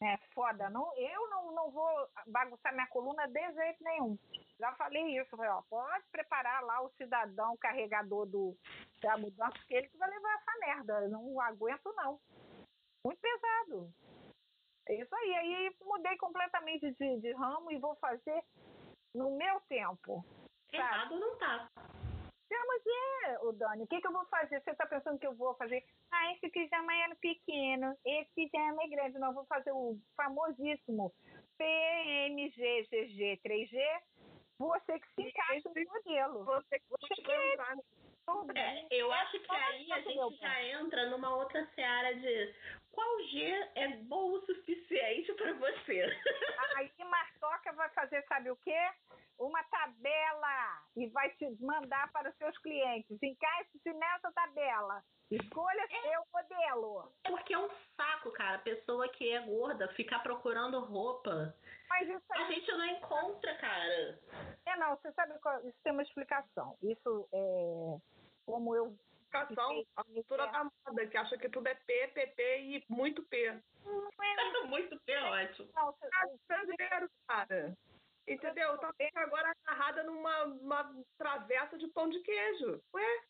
É 0.02 0.16
foda. 0.32 0.70
Não, 0.70 0.94
eu 0.96 1.28
não, 1.30 1.52
não 1.52 1.70
vou 1.70 2.08
bagunçar 2.26 2.72
minha 2.72 2.86
coluna 2.88 3.26
de 3.26 3.52
jeito 3.52 3.82
nenhum. 3.82 4.18
Já 4.58 4.72
falei 4.74 5.18
isso. 5.18 5.30
Falei, 5.30 5.50
ó, 5.50 5.62
pode 5.68 6.04
preparar 6.10 6.62
lá 6.62 6.82
o 6.82 6.90
cidadão 6.90 7.56
carregador 7.56 8.26
do, 8.26 8.56
da 9.00 9.16
mudança, 9.16 9.52
porque 9.52 9.74
ele 9.74 9.88
que 9.88 9.96
vai 9.96 10.10
levar 10.10 10.34
essa 10.34 10.58
merda. 10.58 11.00
Eu 11.02 11.10
não 11.10 11.40
aguento, 11.40 11.92
não. 11.96 12.20
Muito 13.04 13.20
pesado. 13.20 13.92
É 14.88 15.00
isso 15.00 15.14
aí. 15.14 15.34
Aí 15.34 15.76
mudei 15.82 16.16
completamente 16.16 16.90
de, 16.92 17.20
de 17.20 17.32
ramo 17.32 17.70
e 17.70 17.78
vou 17.78 17.94
fazer 17.96 18.42
no 19.14 19.36
meu 19.36 19.60
tempo. 19.68 20.24
Errado 20.72 21.18
não 21.18 21.36
tá. 21.38 21.68
Não, 22.50 22.66
mas 22.66 22.82
é, 22.86 23.38
o 23.40 23.52
Dani, 23.52 23.84
o 23.84 23.86
que, 23.86 24.00
que 24.00 24.06
eu 24.06 24.12
vou 24.12 24.24
fazer? 24.26 24.60
Você 24.60 24.74
tá 24.74 24.86
pensando 24.86 25.18
que 25.18 25.26
eu 25.26 25.34
vou 25.34 25.54
fazer? 25.56 25.84
Ah, 26.10 26.32
esse 26.32 26.48
pijama 26.48 26.94
é 26.94 27.14
pequeno, 27.16 27.94
esse 28.04 28.30
pijama 28.34 28.82
é 28.82 28.88
grande. 28.88 29.18
Não, 29.18 29.34
vou 29.34 29.44
fazer 29.44 29.70
o 29.72 29.98
famosíssimo 30.16 31.12
PMGGG3G. 31.60 33.76
Você 34.58 34.98
que 34.98 35.08
se 35.14 35.22
encaixa 35.22 35.68
no 35.68 35.84
modelo. 35.84 36.44
Você 36.44 36.78
que 36.80 36.86
você 36.90 37.22
É, 38.54 38.86
eu 38.90 39.10
acho 39.12 39.40
que 39.40 39.54
aí 39.54 39.92
a 39.92 40.00
gente 40.00 40.36
já 40.38 40.62
entra 40.64 41.06
numa 41.06 41.34
outra 41.34 41.66
seara 41.74 42.14
de 42.14 42.54
qual 42.92 43.22
G 43.28 43.70
é 43.76 43.88
bom 44.04 44.32
o 44.32 44.40
suficiente 44.44 45.32
para 45.34 45.52
você. 45.54 46.04
Aí 46.76 46.90
Martoca 47.04 47.72
vai 47.72 47.88
fazer, 47.90 48.22
sabe 48.26 48.50
o 48.50 48.56
quê? 48.56 48.90
Uma 49.38 49.62
tabela 49.64 50.82
e 50.96 51.06
vai 51.08 51.30
te 51.36 51.48
mandar 51.60 52.10
para 52.12 52.28
os 52.28 52.36
seus 52.36 52.58
clientes. 52.58 53.16
Encaixe-se 53.22 53.92
nessa 53.92 54.32
tabela. 54.32 55.02
Escolha 55.30 55.82
é, 55.82 56.02
seu 56.02 56.22
modelo. 56.32 57.12
É 57.24 57.30
porque 57.30 57.54
é 57.54 57.58
um 57.58 57.70
cara. 58.38 58.56
A 58.56 58.60
pessoa 58.60 59.08
que 59.08 59.30
é 59.30 59.40
gorda 59.40 59.88
ficar 59.88 60.20
procurando 60.20 60.80
roupa. 60.80 61.54
Mas 61.88 62.08
isso 62.08 62.24
aí... 62.30 62.42
A 62.42 62.46
gente 62.46 62.72
não 62.72 62.86
encontra, 62.86 63.54
cara. 63.56 64.18
É, 64.64 64.76
não. 64.76 64.96
Você 64.96 65.12
sabe 65.12 65.38
qual... 65.40 65.58
Isso 65.66 65.76
tem 65.82 65.92
uma 65.92 66.02
explicação. 66.02 66.76
Isso 66.80 67.28
é 67.32 67.98
como 68.46 68.74
eu. 68.74 68.96
Explicação, 69.20 69.84
a 69.94 70.04
cultura 70.04 70.46
da 70.46 70.64
moda, 70.64 71.06
que 71.06 71.16
acha 71.18 71.36
que 71.36 71.50
tudo 71.50 71.66
é 71.66 71.74
P, 71.74 72.08
PP 72.14 72.60
e 72.60 72.84
muito 72.88 73.22
P. 73.24 73.60
muito 74.68 74.98
P, 75.00 75.16
ótimo. 75.18 75.68
Não, 75.76 75.92
você, 75.92 76.08
ah, 76.14 76.26
brasileiro, 76.48 77.10
cara. 77.26 77.76
Entendeu? 78.26 78.78
Tá 78.78 78.90
agora 79.16 79.52
agarrada 79.66 80.02
numa 80.04 80.44
uma 80.44 81.04
travessa 81.18 81.76
de 81.76 81.88
pão 81.88 82.08
de 82.08 82.20
queijo. 82.20 82.80
Ué? 82.94 83.20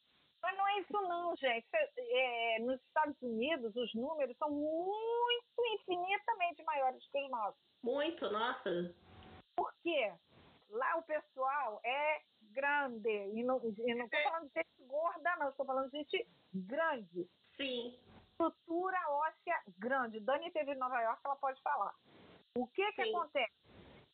Mas 0.42 0.56
não 0.56 0.68
é 0.68 0.80
isso 0.80 0.92
não, 0.92 1.36
gente. 1.36 1.66
É, 1.72 2.58
nos 2.60 2.80
Estados 2.82 3.20
Unidos, 3.20 3.74
os 3.74 3.92
números 3.94 4.36
são 4.36 4.50
muito, 4.50 5.44
infinitamente 5.74 6.62
maiores 6.64 7.06
que 7.10 7.24
os 7.24 7.30
nossos. 7.30 7.60
Muito, 7.82 8.30
nossa. 8.30 8.94
Por 9.56 9.72
quê? 9.82 10.12
Lá 10.70 10.96
o 10.96 11.02
pessoal 11.02 11.80
é 11.84 12.22
grande. 12.52 13.08
E 13.08 13.42
não 13.42 13.56
estou 13.56 14.20
é. 14.20 14.22
falando 14.24 14.48
de 14.48 14.54
gente 14.54 14.86
gorda, 14.86 15.36
não. 15.36 15.48
Estou 15.48 15.66
falando 15.66 15.90
de 15.90 15.98
gente 15.98 16.28
grande. 16.52 17.28
Sim. 17.56 17.98
Estrutura 18.30 18.98
óssea 19.10 19.62
grande. 19.78 20.20
Dani 20.20 20.50
teve 20.52 20.72
em 20.72 20.78
Nova 20.78 21.00
York, 21.00 21.20
ela 21.24 21.36
pode 21.36 21.60
falar. 21.62 21.92
O 22.56 22.66
que, 22.68 22.92
que 22.92 23.02
acontece? 23.02 23.52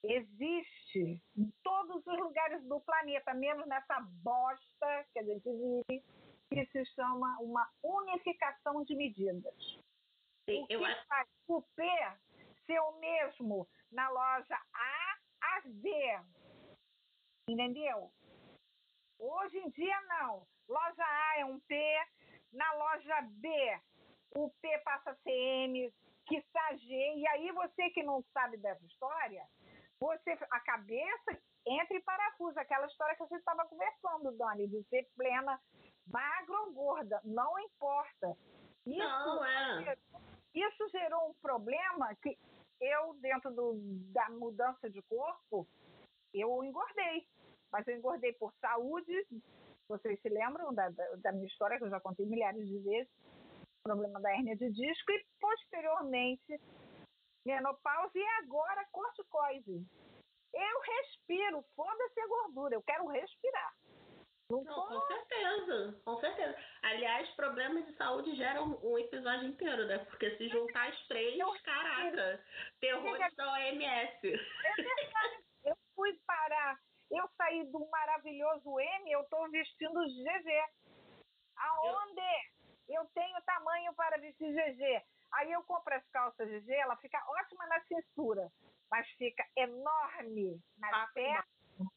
Existe 0.06 1.22
em 1.36 1.50
todos 1.62 2.06
os 2.06 2.18
lugares 2.18 2.62
do 2.64 2.78
planeta, 2.80 3.32
menos 3.32 3.66
nessa 3.66 4.00
bosta 4.22 5.06
que 5.12 5.18
a 5.18 5.22
gente 5.22 5.48
vive, 5.50 6.04
que 6.50 6.66
se 6.66 6.84
chama 6.94 7.38
uma 7.40 7.66
unificação 7.82 8.84
de 8.84 8.94
medidas. 8.94 9.54
Sim, 10.48 10.62
o 10.62 10.66
que 10.66 10.74
eu 10.74 10.80
faz 11.08 11.28
o 11.48 11.62
P 11.74 11.82
ser 12.66 12.78
o 12.80 12.98
mesmo 12.98 13.66
na 13.90 14.10
loja 14.10 14.56
A 14.74 15.18
a 15.42 15.60
Z? 15.62 16.20
Entendeu? 17.48 18.10
Hoje 19.18 19.58
em 19.58 19.70
dia, 19.70 20.00
não. 20.02 20.46
Loja 20.68 21.04
A 21.04 21.40
é 21.40 21.44
um 21.46 21.58
P, 21.60 21.76
na 22.52 22.72
loja 22.72 23.22
B, 23.22 23.48
o 24.36 24.50
P 24.60 24.78
passa 24.78 25.10
a 25.10 25.16
ser 25.16 25.30
M, 25.30 25.92
que 26.26 26.42
G, 26.76 26.94
e 27.16 27.28
aí 27.28 27.52
você 27.52 27.90
que 27.90 28.02
não 28.02 28.22
sabe 28.32 28.56
dessa 28.56 28.84
história, 28.86 29.46
você, 30.04 30.36
a 30.50 30.60
cabeça 30.60 31.38
entra 31.66 31.96
em 31.96 32.02
parafuso, 32.02 32.58
aquela 32.58 32.86
história 32.86 33.16
que 33.16 33.22
a 33.22 33.26
gente 33.26 33.38
estava 33.38 33.66
conversando, 33.66 34.36
Dani, 34.36 34.68
de 34.68 34.82
ser 34.84 35.08
plena, 35.16 35.58
magra 36.06 36.60
ou 36.60 36.72
gorda, 36.72 37.20
não 37.24 37.58
importa. 37.60 38.36
Isso, 38.86 38.98
não, 38.98 39.44
é. 39.46 39.96
isso 40.54 40.88
gerou 40.90 41.30
um 41.30 41.34
problema 41.40 42.14
que 42.16 42.36
eu, 42.78 43.14
dentro 43.14 43.50
do, 43.54 43.78
da 44.12 44.28
mudança 44.28 44.90
de 44.90 45.00
corpo, 45.02 45.66
eu 46.34 46.62
engordei. 46.62 47.26
Mas 47.72 47.88
eu 47.88 47.96
engordei 47.96 48.34
por 48.34 48.52
saúde. 48.60 49.26
Vocês 49.88 50.20
se 50.20 50.28
lembram 50.28 50.74
da, 50.74 50.90
da, 50.90 51.04
da 51.16 51.32
minha 51.32 51.46
história, 51.46 51.78
que 51.78 51.84
eu 51.84 51.90
já 51.90 51.98
contei 51.98 52.26
milhares 52.26 52.68
de 52.68 52.78
vezes? 52.80 53.10
Problema 53.82 54.20
da 54.20 54.30
hérnia 54.30 54.56
de 54.56 54.70
disco 54.70 55.12
e, 55.12 55.26
posteriormente, 55.40 56.60
menopausa 57.44 58.12
e 58.18 58.26
agora 58.42 58.86
corticoide. 58.90 59.84
Eu 60.52 60.80
respiro, 60.80 61.64
foda-se 61.74 62.20
a 62.20 62.26
gordura, 62.26 62.74
eu 62.74 62.82
quero 62.82 63.06
respirar. 63.08 63.74
Não, 64.50 64.62
Não 64.62 64.86
com 64.86 65.00
certeza, 65.06 66.00
com 66.04 66.20
certeza. 66.20 66.56
Aliás, 66.82 67.28
problemas 67.30 67.86
de 67.86 67.96
saúde 67.96 68.36
geram 68.36 68.78
um 68.82 68.98
episódio 68.98 69.48
inteiro, 69.48 69.86
né? 69.86 69.98
Porque 69.98 70.36
se 70.36 70.48
juntar 70.48 70.90
as 70.90 71.06
três, 71.06 71.38
eu 71.38 71.50
caraca, 71.62 72.44
terrores 72.80 73.34
da 73.34 73.52
OMS. 73.52 74.26
É. 74.26 75.70
Eu 75.70 75.76
fui 75.96 76.12
parar 76.26 76.78
eu 77.10 77.28
saí 77.36 77.64
do 77.70 77.86
maravilhoso 77.88 78.80
M, 78.80 79.12
eu 79.12 79.20
estou 79.20 79.48
vestindo 79.50 80.00
GG. 80.00 80.64
Aonde 81.56 82.20
eu... 82.88 83.02
eu 83.02 83.08
tenho 83.14 83.40
tamanho 83.42 83.94
para 83.94 84.18
vestir 84.18 84.52
GG? 84.52 85.02
Aí 85.34 85.50
eu 85.50 85.62
compro 85.64 85.94
as 85.94 86.06
calças 86.10 86.48
GG, 86.48 86.72
ela 86.72 86.96
fica 86.96 87.18
ótima 87.26 87.66
na 87.66 87.80
cintura, 87.82 88.50
mas 88.90 89.08
fica 89.10 89.44
enorme 89.56 90.60
na 90.78 91.02
ah, 91.02 91.08
perna, 91.12 91.44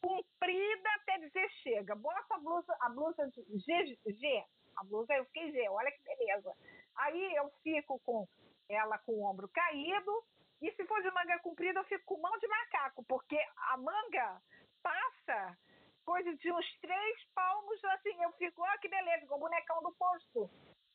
comprida 0.01 0.89
até 0.95 1.19
dizer 1.19 1.49
chega. 1.61 1.95
Bota 1.95 2.35
a 2.35 2.39
blusa, 2.39 2.77
a 2.81 2.89
blusa 2.89 3.27
de 3.27 3.43
GG, 3.43 4.43
a 4.77 4.83
blusa 4.83 5.13
eu 5.13 5.25
fiquei 5.25 5.51
G, 5.51 5.69
olha 5.69 5.91
que 5.91 6.03
beleza. 6.03 6.53
Aí 6.95 7.35
eu 7.35 7.49
fico 7.63 7.99
com 7.99 8.27
ela 8.69 8.97
com 8.99 9.13
o 9.13 9.23
ombro 9.23 9.47
caído, 9.49 10.23
e 10.61 10.71
se 10.71 10.85
for 10.85 11.01
de 11.01 11.11
manga 11.11 11.39
comprida, 11.39 11.79
eu 11.79 11.85
fico 11.85 12.05
com 12.05 12.21
mão 12.21 12.37
de 12.39 12.47
macaco, 12.47 13.03
porque 13.05 13.37
a 13.69 13.77
manga 13.77 14.41
passa 14.81 15.57
coisa 16.03 16.33
de 16.35 16.51
uns 16.51 16.79
três 16.79 17.25
palmos, 17.35 17.83
assim, 17.85 18.23
eu 18.23 18.31
fico, 18.33 18.61
ó, 18.61 18.67
oh, 18.73 18.79
que 18.79 18.87
beleza, 18.87 19.27
com 19.27 19.35
o 19.35 19.39
bonecão 19.39 19.81
do 19.83 19.91
posto. 19.93 20.49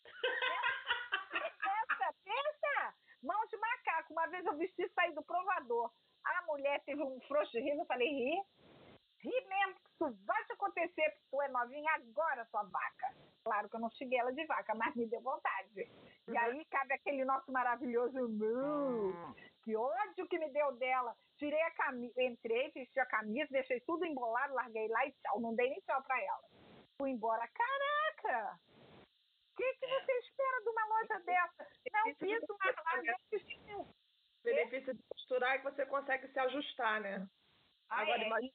pensa, 3.23 3.27
pensa! 3.27 3.27
Mão 3.27 3.47
de 3.47 3.57
macaco. 3.57 4.13
Uma 4.13 4.27
vez 4.29 4.45
eu 4.45 4.57
vesti 4.57 4.89
sair 4.95 5.15
do 5.15 5.23
provador. 5.23 5.91
A 6.25 6.43
mulher 6.47 6.81
teve 6.85 7.03
um 7.03 7.21
frouxo 7.23 7.53
de 7.53 7.61
riso, 7.61 7.81
eu 7.81 7.87
falei, 7.87 8.09
ri? 8.09 8.43
Ri 9.23 9.47
mesmo, 9.47 9.75
que 9.75 9.91
isso 9.91 10.19
vai 10.27 10.45
te 10.45 10.53
acontecer, 10.53 11.11
porque 11.11 11.27
tu 11.31 11.43
é 11.43 11.49
novinha 11.49 11.93
agora, 11.95 12.45
sua 12.47 12.65
vaca. 12.65 13.15
Claro 13.45 13.69
que 13.69 13.77
eu 13.77 13.81
não 13.81 13.91
cheguei 13.91 14.19
ela 14.19 14.33
de 14.33 14.45
vaca, 14.47 14.75
mas 14.75 14.95
me 14.95 15.07
deu 15.07 15.21
vontade. 15.21 15.81
E 16.29 16.31
uhum. 16.31 16.39
aí 16.39 16.65
cabe 16.67 16.95
aquele 16.95 17.25
nosso 17.25 17.51
maravilhoso 17.51 18.29
mu. 18.29 19.13
Que 19.65 19.77
ódio 19.77 20.29
que 20.29 20.39
me 20.39 20.51
deu 20.51 20.73
dela. 20.73 21.15
Tirei 21.37 21.61
a 21.63 21.71
camisa, 21.73 22.23
entrei, 22.23 22.71
vesti 22.73 22.99
a 23.01 23.07
camisa, 23.07 23.49
deixei 23.51 23.81
tudo 23.81 24.05
embolado, 24.05 24.55
larguei 24.55 24.89
lá 24.89 25.07
e 25.07 25.13
tchau. 25.13 25.41
Não 25.41 25.55
dei 25.55 25.71
nem 25.71 25.81
tchau 25.81 26.03
pra 26.03 26.21
ela. 26.21 26.49
Fui 26.99 27.11
embora. 27.11 27.49
Caraca! 27.49 28.61
O 29.53 29.57
que, 29.57 29.75
que 29.75 29.87
você 29.87 30.13
espera 30.19 30.63
de 30.63 30.69
uma 30.71 30.87
loja 30.87 31.21
dessa? 31.21 31.69
Não 31.93 32.15
piso 32.15 32.59
mais 32.59 33.03
nem 33.03 33.77
O 33.77 33.87
benefício 34.43 34.95
de 34.95 35.03
costurar 35.09 35.55
é 35.55 35.59
que 35.59 35.65
você 35.65 35.85
consegue 35.87 36.29
se 36.29 36.39
ajustar, 36.39 37.01
né? 37.01 37.27
Ah, 37.91 38.01
Agora, 38.01 38.23
é? 38.23 38.27
imagina 38.27 38.53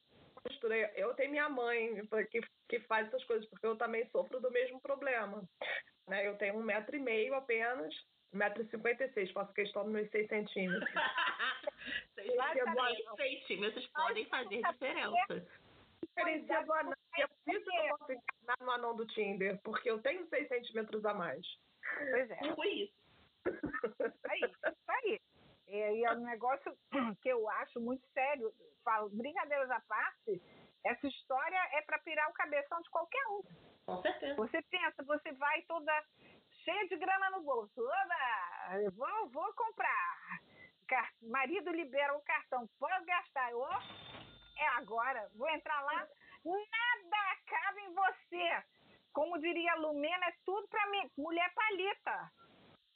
costura. 0.47 0.75
Eu 0.95 1.13
tenho 1.13 1.31
minha 1.31 1.49
mãe 1.49 1.95
que, 2.31 2.41
que 2.69 2.79
faz 2.81 3.07
essas 3.07 3.23
coisas, 3.25 3.47
porque 3.49 3.65
eu 3.65 3.75
também 3.77 4.09
sofro 4.09 4.39
do 4.39 4.51
mesmo 4.51 4.79
problema. 4.81 5.43
Né? 6.07 6.27
Eu 6.27 6.37
tenho 6.37 6.57
um 6.57 6.63
metro 6.63 6.95
e 6.95 6.99
meio 6.99 7.35
apenas, 7.35 7.93
um 8.33 8.37
metro 8.37 8.63
e 8.63 8.69
cinquenta 8.69 9.05
e 9.05 9.13
seis, 9.13 9.31
faço 9.31 9.53
questão 9.53 9.83
dos 9.83 9.91
meus 9.91 10.09
seis 10.09 10.27
centímetros. 10.27 10.89
seis 12.15 13.41
centímetros 13.41 13.87
podem 13.87 14.25
fazer 14.25 14.61
diferença. 14.61 15.47
Diferencia 16.01 16.63
do 16.63 16.73
anão. 16.73 16.93
É 17.17 17.27
por 17.27 17.53
isso 17.53 17.69
que 17.69 17.77
eu 17.77 17.97
posso 17.97 18.11
encarnar 18.11 18.57
no 18.61 18.71
anão 18.71 18.95
do 18.95 19.05
Tinder, 19.07 19.59
porque 19.63 19.89
eu 19.89 20.01
tenho 20.01 20.27
seis 20.29 20.47
centímetros 20.47 21.03
a 21.05 21.13
mais. 21.13 21.45
Pois 22.11 22.31
é. 22.31 22.55
Foi 22.55 22.67
isso. 22.69 22.93
Aí, 24.29 24.41
aí. 24.87 25.19
E 25.67 26.03
é 26.05 26.11
um 26.13 26.23
negócio 26.23 26.77
que 27.21 27.29
eu 27.29 27.47
acho 27.49 27.79
muito 27.79 28.05
sério. 28.13 28.53
Falo, 28.83 29.09
brincadeiras 29.09 29.69
à 29.69 29.81
parte, 29.81 30.41
essa 30.85 31.07
história 31.07 31.59
é 31.73 31.81
para 31.81 31.99
pirar 31.99 32.29
o 32.29 32.33
cabeção 32.33 32.81
de 32.81 32.89
qualquer 32.89 33.27
um. 33.27 33.43
Com 33.85 34.01
certeza. 34.01 34.35
Você 34.35 34.61
pensa, 34.63 35.03
você 35.03 35.31
vai 35.33 35.61
toda 35.63 35.91
cheia 36.63 36.87
de 36.87 36.95
grana 36.97 37.29
no 37.31 37.43
bolso. 37.43 37.81
Oba, 37.81 38.91
vou, 38.91 39.29
vou 39.29 39.53
comprar. 39.53 40.41
Car 40.87 41.11
marido 41.21 41.69
libera 41.71 42.15
o 42.15 42.21
cartão, 42.21 42.67
pode 42.79 43.05
gastar. 43.05 43.51
Eu, 43.51 43.65
é 44.57 44.67
agora, 44.77 45.29
vou 45.35 45.49
entrar 45.49 45.81
lá. 45.81 46.07
Nada 46.55 47.31
acaba 47.31 47.79
em 47.81 47.93
você. 47.93 48.63
Como 49.13 49.39
diria 49.39 49.73
a 49.73 49.75
Lumena, 49.75 50.25
é 50.27 50.33
tudo 50.45 50.67
para 50.67 50.85
mim. 50.91 51.09
Mulher 51.17 51.51
palita. 51.53 52.31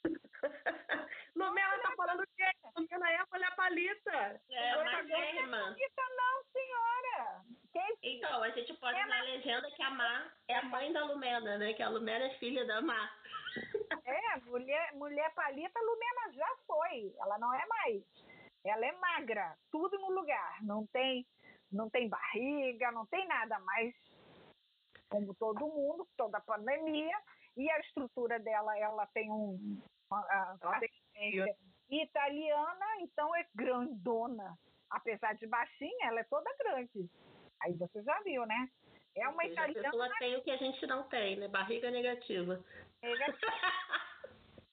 Lumena 1.36 1.78
tá 1.78 1.92
falando 1.96 2.20
o 2.20 2.26
quê? 2.36 2.50
Lumena 2.76 3.10
é 3.10 3.24
mulher 3.30 3.56
palita. 3.56 4.40
É, 4.50 4.76
uma 4.76 5.02
irmã. 5.02 5.62
Palita 5.62 6.02
não, 6.16 6.44
senhora. 6.52 7.44
Quem... 7.72 7.96
Então, 8.02 8.42
a 8.42 8.50
gente 8.50 8.72
pode 8.74 8.98
é 8.98 9.06
na 9.06 9.22
legenda 9.22 9.70
que 9.70 9.82
a 9.82 9.90
Má 9.90 10.30
é 10.48 10.56
a 10.56 10.62
mãe 10.62 10.92
da 10.92 11.04
Lumena, 11.04 11.58
né? 11.58 11.72
Que 11.72 11.82
a 11.82 11.88
Lumena 11.88 12.26
é 12.26 12.38
filha 12.38 12.64
da 12.66 12.80
Má. 12.80 13.10
É, 14.04 14.36
mulher, 14.46 14.94
mulher 14.94 15.32
palita, 15.34 15.78
a 15.78 15.82
Lumena 15.82 16.32
já 16.32 16.56
foi. 16.66 17.14
Ela 17.20 17.38
não 17.38 17.52
é 17.54 17.64
mais. 17.66 18.02
Ela 18.64 18.86
é 18.86 18.92
magra, 18.92 19.54
tudo 19.70 19.98
no 19.98 20.10
lugar. 20.10 20.62
Não 20.62 20.86
tem, 20.86 21.26
não 21.72 21.88
tem 21.90 22.08
barriga, 22.08 22.92
não 22.92 23.06
tem 23.06 23.26
nada, 23.26 23.58
mas 23.60 23.94
como 25.08 25.34
todo 25.34 25.68
mundo, 25.68 26.08
toda 26.16 26.38
a 26.38 26.42
pandemia, 26.42 27.16
e 27.56 27.70
a 27.70 27.80
estrutura 27.80 28.38
dela, 28.40 28.78
ela 28.78 29.06
tem 29.08 29.30
um. 29.30 29.80
Uma, 30.10 30.20
a, 30.20 30.56
italiana, 31.90 32.86
então 33.00 33.34
é 33.36 33.46
grandona. 33.54 34.56
Apesar 34.90 35.34
de 35.34 35.46
baixinha, 35.46 36.08
ela 36.08 36.20
é 36.20 36.24
toda 36.24 36.54
grande. 36.58 37.10
Aí 37.62 37.74
você 37.74 38.02
já 38.02 38.18
viu, 38.22 38.46
né? 38.46 38.68
É 39.14 39.28
uma 39.28 39.42
seja, 39.42 39.52
italiana. 39.52 39.88
A 39.88 39.90
pessoa 39.90 40.18
tem 40.18 40.36
o 40.36 40.42
que 40.42 40.50
a 40.50 40.56
gente 40.56 40.86
não 40.86 41.08
tem, 41.08 41.36
né? 41.36 41.48
Barriga 41.48 41.90
negativa. 41.90 42.62
Negativa. 43.02 43.40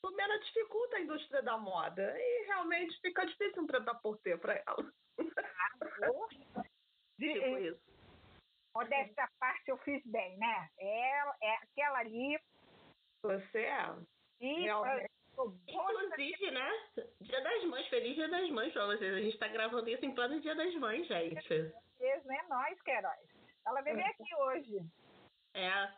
Lumena 0.03 0.39
dificulta 0.39 0.95
a 0.95 1.01
indústria 1.01 1.41
da 1.41 1.57
moda 1.57 2.15
e 2.17 2.45
realmente 2.45 2.99
fica 3.01 3.25
difícil 3.25 3.63
um 3.63 3.67
prêt-à-porter 3.67 4.39
para 4.39 4.63
ela. 4.65 4.93
Tipo 7.19 7.57
isso. 7.57 7.89
Modéstia 8.75 9.29
parte 9.39 9.69
eu 9.69 9.77
fiz 9.79 10.01
bem, 10.05 10.37
né? 10.37 10.69
É, 10.77 11.21
é 11.41 11.55
aquela 11.55 11.99
ali. 11.99 12.39
Você 13.23 13.59
é. 13.59 13.95
E, 14.39 14.61
realmente. 14.61 15.11
Inclusive, 15.67 16.51
né? 16.51 16.69
Dia 17.21 17.41
das 17.41 17.63
Mães, 17.65 17.87
feliz 17.87 18.15
Dia 18.15 18.27
das 18.27 18.49
Mães 18.49 18.73
pra 18.73 18.85
vocês. 18.85 19.13
A 19.13 19.21
gente 19.21 19.37
tá 19.37 19.47
gravando 19.47 19.89
isso 19.89 20.05
em 20.05 20.13
plano 20.13 20.39
Dia 20.41 20.55
das 20.55 20.73
Mães, 20.75 21.07
gente. 21.07 21.53
É 21.53 22.19
né? 22.23 22.45
Nós, 22.49 22.81
Queiroz. 22.81 23.19
Ela 23.65 23.81
veio 23.81 23.99
é. 23.99 24.05
aqui 24.05 24.35
hoje. 24.35 24.79
É. 25.53 25.91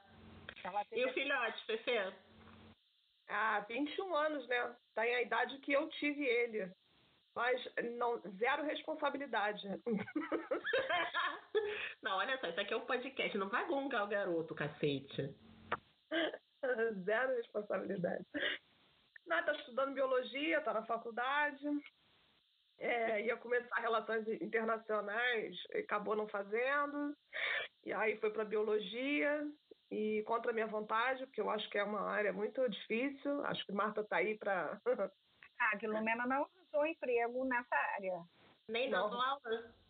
E 0.91 1.05
o 1.05 1.13
filhote, 1.13 1.65
Fefe? 1.65 1.91
Ah, 3.27 3.61
21 3.61 4.15
anos, 4.15 4.47
né? 4.47 4.75
Tá 4.93 5.07
em 5.07 5.15
a 5.15 5.21
idade 5.21 5.57
que 5.59 5.71
eu 5.71 5.89
tive 5.89 6.23
ele. 6.23 6.71
Mas 7.35 7.61
não, 7.97 8.21
zero 8.37 8.63
responsabilidade. 8.63 9.67
não, 12.03 12.17
olha 12.17 12.37
só, 12.39 12.47
isso 12.47 12.59
aqui 12.59 12.73
é 12.73 12.77
um 12.77 12.85
podcast, 12.85 13.37
não 13.37 13.49
vai 13.49 13.65
gongar 13.67 14.03
o 14.03 14.09
garoto, 14.09 14.53
cacete. 14.53 15.33
zero 17.05 17.35
responsabilidade. 17.37 18.25
Não, 19.25 19.45
tá 19.45 19.53
estudando 19.53 19.93
biologia, 19.93 20.61
tá 20.61 20.73
na 20.73 20.85
faculdade. 20.85 21.65
É, 22.77 23.25
ia 23.25 23.37
começar 23.37 23.79
relações 23.79 24.27
internacionais, 24.41 25.55
acabou 25.75 26.15
não 26.15 26.27
fazendo. 26.27 27.15
E 27.85 27.93
aí 27.93 28.17
foi 28.17 28.31
para 28.31 28.43
biologia 28.43 29.47
e 29.89 30.21
contra 30.23 30.51
a 30.51 30.53
minha 30.53 30.67
vontade, 30.67 31.25
porque 31.27 31.39
eu 31.39 31.49
acho 31.49 31.69
que 31.69 31.77
é 31.77 31.83
uma 31.83 32.01
área 32.01 32.33
muito 32.33 32.67
difícil. 32.69 33.45
Acho 33.45 33.65
que 33.65 33.71
Marta 33.71 34.01
está 34.01 34.17
aí 34.17 34.37
para. 34.37 34.81
ah, 35.59 35.77
de 35.77 35.87
Lumena 35.87 36.25
não 36.25 36.45
arranjou 36.71 36.85
emprego 36.85 37.45
nessa 37.45 37.75
área. 37.95 38.23
Nem 38.67 38.89
dando 38.89 39.15
aula. 39.15 39.41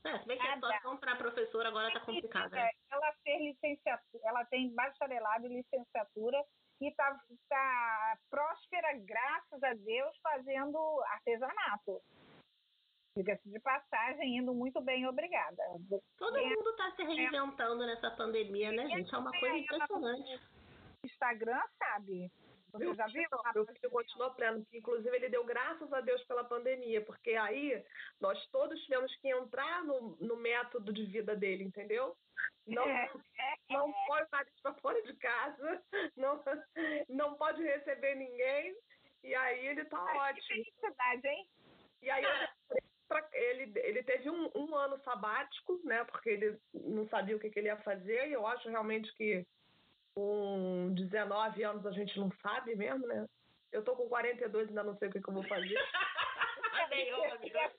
É, 0.03 0.19
se 0.19 0.25
bem 0.25 0.37
que 0.37 0.47
a 0.47 0.55
situação 0.55 0.97
para 0.97 1.13
a 1.13 1.15
professora 1.15 1.69
agora 1.69 1.89
está 1.89 1.99
complicada. 1.99 2.49
Né? 2.49 2.69
Ela 2.91 3.13
fez 3.23 3.41
licenciatura, 3.41 4.23
ela 4.23 4.45
tem 4.45 4.73
bacharelado 4.73 5.45
e 5.45 5.61
licenciatura 5.61 6.43
e 6.79 6.87
está 6.87 7.21
tá 7.47 8.17
próspera, 8.29 8.97
graças 8.97 9.61
a 9.63 9.73
Deus, 9.73 10.17
fazendo 10.23 10.77
artesanato. 11.11 12.01
Diga-se 13.15 13.47
de 13.49 13.59
passagem, 13.59 14.37
indo 14.37 14.53
muito 14.53 14.81
bem, 14.81 15.05
obrigada. 15.05 15.61
Todo 16.17 16.37
é, 16.37 16.49
mundo 16.49 16.69
está 16.71 16.91
se 16.95 17.03
reinventando 17.03 17.83
é, 17.83 17.87
nessa 17.87 18.09
pandemia, 18.11 18.71
né, 18.71 18.87
gente? 18.87 19.13
É 19.13 19.17
uma 19.17 19.31
coisa 19.31 19.57
impressionante. 19.57 20.41
Instagram, 21.03 21.61
sabe? 21.77 22.31
Você 22.71 22.85
meu 22.85 22.95
já 22.95 23.05
viu? 23.07 23.23
Meu 23.53 23.65
filho 23.65 23.89
continuou 23.89 24.31
pleno, 24.31 24.65
que 24.65 24.77
inclusive 24.77 25.15
ele 25.15 25.29
deu 25.29 25.43
graças 25.43 25.91
a 25.91 26.01
Deus 26.01 26.23
pela 26.25 26.43
pandemia, 26.43 27.03
porque 27.03 27.31
aí 27.31 27.83
nós 28.19 28.43
todos 28.47 28.81
tivemos 28.83 29.13
que 29.17 29.27
entrar 29.27 29.83
no, 29.83 30.15
no 30.19 30.37
método 30.37 30.93
de 30.93 31.05
vida 31.05 31.35
dele, 31.35 31.63
entendeu? 31.63 32.15
Não, 32.65 32.87
é, 32.87 33.11
é, 33.37 33.73
não 33.73 33.89
é. 33.89 34.07
pode 34.07 34.29
sair 34.29 34.47
para 34.61 34.73
fora 34.75 35.01
de 35.01 35.13
casa, 35.15 35.83
não, 36.15 36.41
não 37.09 37.35
pode 37.35 37.61
receber 37.61 38.15
ninguém, 38.15 38.75
e 39.23 39.35
aí 39.35 39.67
ele 39.67 39.85
tá 39.85 40.01
ótimo. 40.01 40.35
Que 40.35 40.47
felicidade, 40.47 41.27
hein? 41.27 41.47
E 42.01 42.09
aí 42.09 42.23
ele, 43.33 43.71
ele 43.75 44.03
teve 44.03 44.29
um, 44.29 44.49
um, 44.55 44.75
ano 44.75 44.97
sabático, 45.03 45.79
né? 45.83 46.03
Porque 46.05 46.29
ele 46.29 46.59
não 46.73 47.07
sabia 47.09 47.35
o 47.35 47.39
que, 47.39 47.49
que, 47.49 47.59
ele 47.59 47.67
ia 47.67 47.77
fazer, 47.77 48.29
e 48.29 48.33
eu 48.33 48.47
acho 48.47 48.69
realmente 48.69 49.13
que 49.15 49.45
com 50.15 50.93
19 50.93 51.63
anos 51.63 51.85
a 51.85 51.91
gente 51.91 52.19
não 52.19 52.29
sabe 52.41 52.75
mesmo, 52.75 53.05
né? 53.07 53.25
Eu 53.71 53.83
tô 53.83 53.95
com 53.95 54.09
42 54.09 54.67
ainda 54.67 54.83
não 54.83 54.97
sei 54.97 55.07
o 55.07 55.11
que, 55.11 55.21
que 55.21 55.29
eu 55.29 55.33
vou 55.33 55.43
fazer. 55.43 55.75
eu, 56.91 57.33
amiga. 57.33 57.71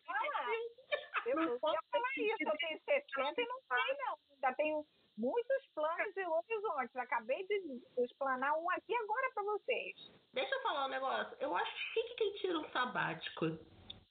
Eu 1.27 1.37
não 1.37 1.59
posso 1.61 1.79
falar 1.91 2.13
isso, 2.17 2.37
eu 2.41 2.57
tenho 2.57 2.81
60 2.85 3.41
e 3.41 3.47
não 3.47 3.61
sei 3.69 3.97
não. 3.99 4.19
Ainda 4.33 4.57
tenho 4.57 4.87
muitos 5.17 5.67
planos 5.75 6.17
e 6.17 6.25
horizontes. 6.25 6.97
Acabei 6.97 7.47
de 7.47 7.83
explanar 7.99 8.55
um 8.59 8.71
aqui 8.71 8.95
agora 8.95 9.31
para 9.35 9.43
vocês. 9.45 9.95
Deixa 10.33 10.55
eu 10.55 10.63
falar 10.63 10.87
um 10.87 10.91
negócio. 10.91 11.37
Eu 11.41 11.55
acho 11.55 11.77
chique 11.93 12.15
quem 12.17 12.33
tira 12.35 12.59
um 12.59 12.69
sabático. 12.71 13.59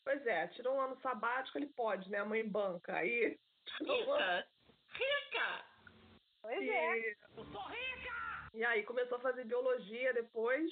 Pois 0.04 0.26
é, 0.26 0.48
tirou 0.50 0.76
um 0.76 0.82
ano 0.82 1.00
sabático, 1.02 1.58
ele 1.58 1.68
pode, 1.68 2.10
né? 2.10 2.20
A 2.20 2.26
mãe 2.26 2.48
banca. 2.48 2.96
Aí. 2.96 3.38
Rica! 3.80 4.48
Rica! 4.94 5.66
Pois 6.42 6.62
e... 6.62 6.70
é. 6.70 7.12
Eu 7.38 7.46
sou 7.46 7.62
rica! 7.62 8.01
E 8.54 8.64
aí 8.64 8.84
começou 8.84 9.18
a 9.18 9.22
fazer 9.22 9.46
biologia 9.46 10.14
depois. 10.14 10.72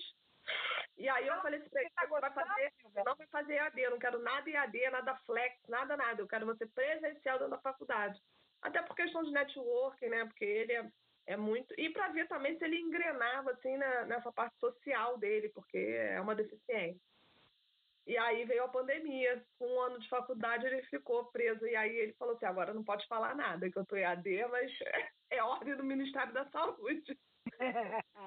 E 0.98 1.08
aí 1.08 1.28
eu 1.28 1.42
falei 1.42 1.60
assim, 1.60 1.70
você 1.70 1.90
tá 1.96 2.06
vai 2.08 2.34
fazer, 2.34 2.74
não 3.06 3.16
vai 3.16 3.28
fazer 3.28 3.54
EAD, 3.54 3.82
eu 3.82 3.92
não 3.92 4.00
quero 4.00 4.20
nada 4.20 4.50
EAD, 4.50 4.90
nada 4.92 5.16
flex, 5.26 5.56
nada, 5.68 5.96
nada. 5.96 6.22
Eu 6.22 6.28
quero 6.28 6.46
você 6.46 6.66
presencial 6.68 7.38
dentro 7.38 7.52
da 7.52 7.60
faculdade. 7.60 8.20
Até 8.62 8.82
por 8.82 8.96
questão 8.96 9.24
de 9.24 9.32
networking, 9.32 10.10
né? 10.10 10.26
Porque 10.26 10.44
ele 10.44 10.74
é, 10.74 10.92
é 11.28 11.38
muito. 11.38 11.74
E 11.78 11.90
para 11.90 12.10
ver 12.10 12.28
também 12.28 12.58
se 12.58 12.66
ele 12.66 12.78
engrenava 12.78 13.52
assim 13.52 13.78
na, 13.78 14.06
nessa 14.06 14.32
parte 14.32 14.58
social 14.60 15.18
dele, 15.18 15.48
porque 15.50 15.78
é 15.78 16.20
uma 16.20 16.36
deficiência. 16.36 17.00
E 18.06 18.18
aí 18.18 18.44
veio 18.44 18.64
a 18.64 18.70
pandemia. 18.70 19.42
Com 19.58 19.68
um 19.68 19.82
ano 19.82 20.00
de 20.00 20.10
faculdade 20.10 20.66
ele 20.66 20.82
ficou 20.84 21.26
preso. 21.28 21.66
E 21.66 21.76
aí 21.78 21.96
ele 21.96 22.14
falou 22.14 22.36
assim: 22.36 22.46
agora 22.46 22.74
não 22.74 22.84
pode 22.84 23.08
falar 23.08 23.36
nada, 23.36 23.72
que 23.72 23.78
eu 23.78 23.86
tô 23.86 23.96
EAD, 23.96 24.48
mas 24.50 24.72
é 25.30 25.42
ordem 25.42 25.78
do 25.78 25.84
Ministério 25.84 26.34
da 26.34 26.46
Saúde. 26.50 27.18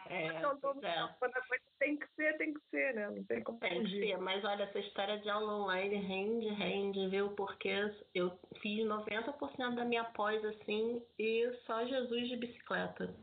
É, 0.09 0.27
então, 0.27 0.59
todo 0.59 0.85
é. 0.85 1.15
quando 1.19 1.37
a 1.37 1.47
coisa 1.47 1.65
tem 1.79 1.97
que 1.97 2.07
ser, 2.15 2.37
tem 2.37 2.53
que 2.53 2.61
ser, 2.71 2.95
né? 2.95 3.09
Não 3.09 3.25
tem 3.25 3.43
como 3.43 3.59
Tem 3.59 3.83
que 3.85 4.01
ser, 4.01 4.19
mas 4.19 4.45
olha, 4.45 4.65
essa 4.65 4.79
história 4.79 5.19
de 5.19 5.31
aula 5.31 5.65
online 5.65 5.97
rende, 5.97 6.49
rende, 6.49 7.09
viu? 7.09 7.31
Porque 7.35 7.71
eu 8.15 8.39
fiz 8.61 8.87
90% 8.87 9.75
da 9.75 9.85
minha 9.85 10.05
pós 10.05 10.45
assim 10.45 11.03
e 11.19 11.51
só 11.67 11.87
Jesus 11.87 12.29
de 12.29 12.37
bicicleta. 12.37 13.15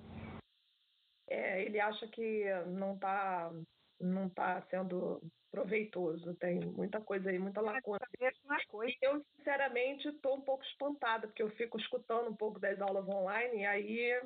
É, 1.29 1.62
ele 1.63 1.79
acha 1.79 2.07
que 2.07 2.45
não 2.67 2.97
tá, 2.97 3.51
não 3.99 4.29
tá 4.29 4.62
sendo 4.69 5.21
proveitoso. 5.51 6.35
Tem 6.35 6.59
muita 6.59 7.01
coisa 7.01 7.29
aí, 7.29 7.38
muita 7.38 7.62
lacuna. 7.62 7.99
E 8.19 8.95
eu, 9.01 9.23
sinceramente, 9.35 10.07
estou 10.07 10.38
um 10.38 10.41
pouco 10.41 10.63
espantada, 10.63 11.27
porque 11.27 11.43
eu 11.43 11.49
fico 11.51 11.79
escutando 11.79 12.29
um 12.29 12.35
pouco 12.35 12.59
das 12.59 12.79
aulas 12.81 13.07
online 13.07 13.59
e 13.59 13.65
aí 13.65 14.21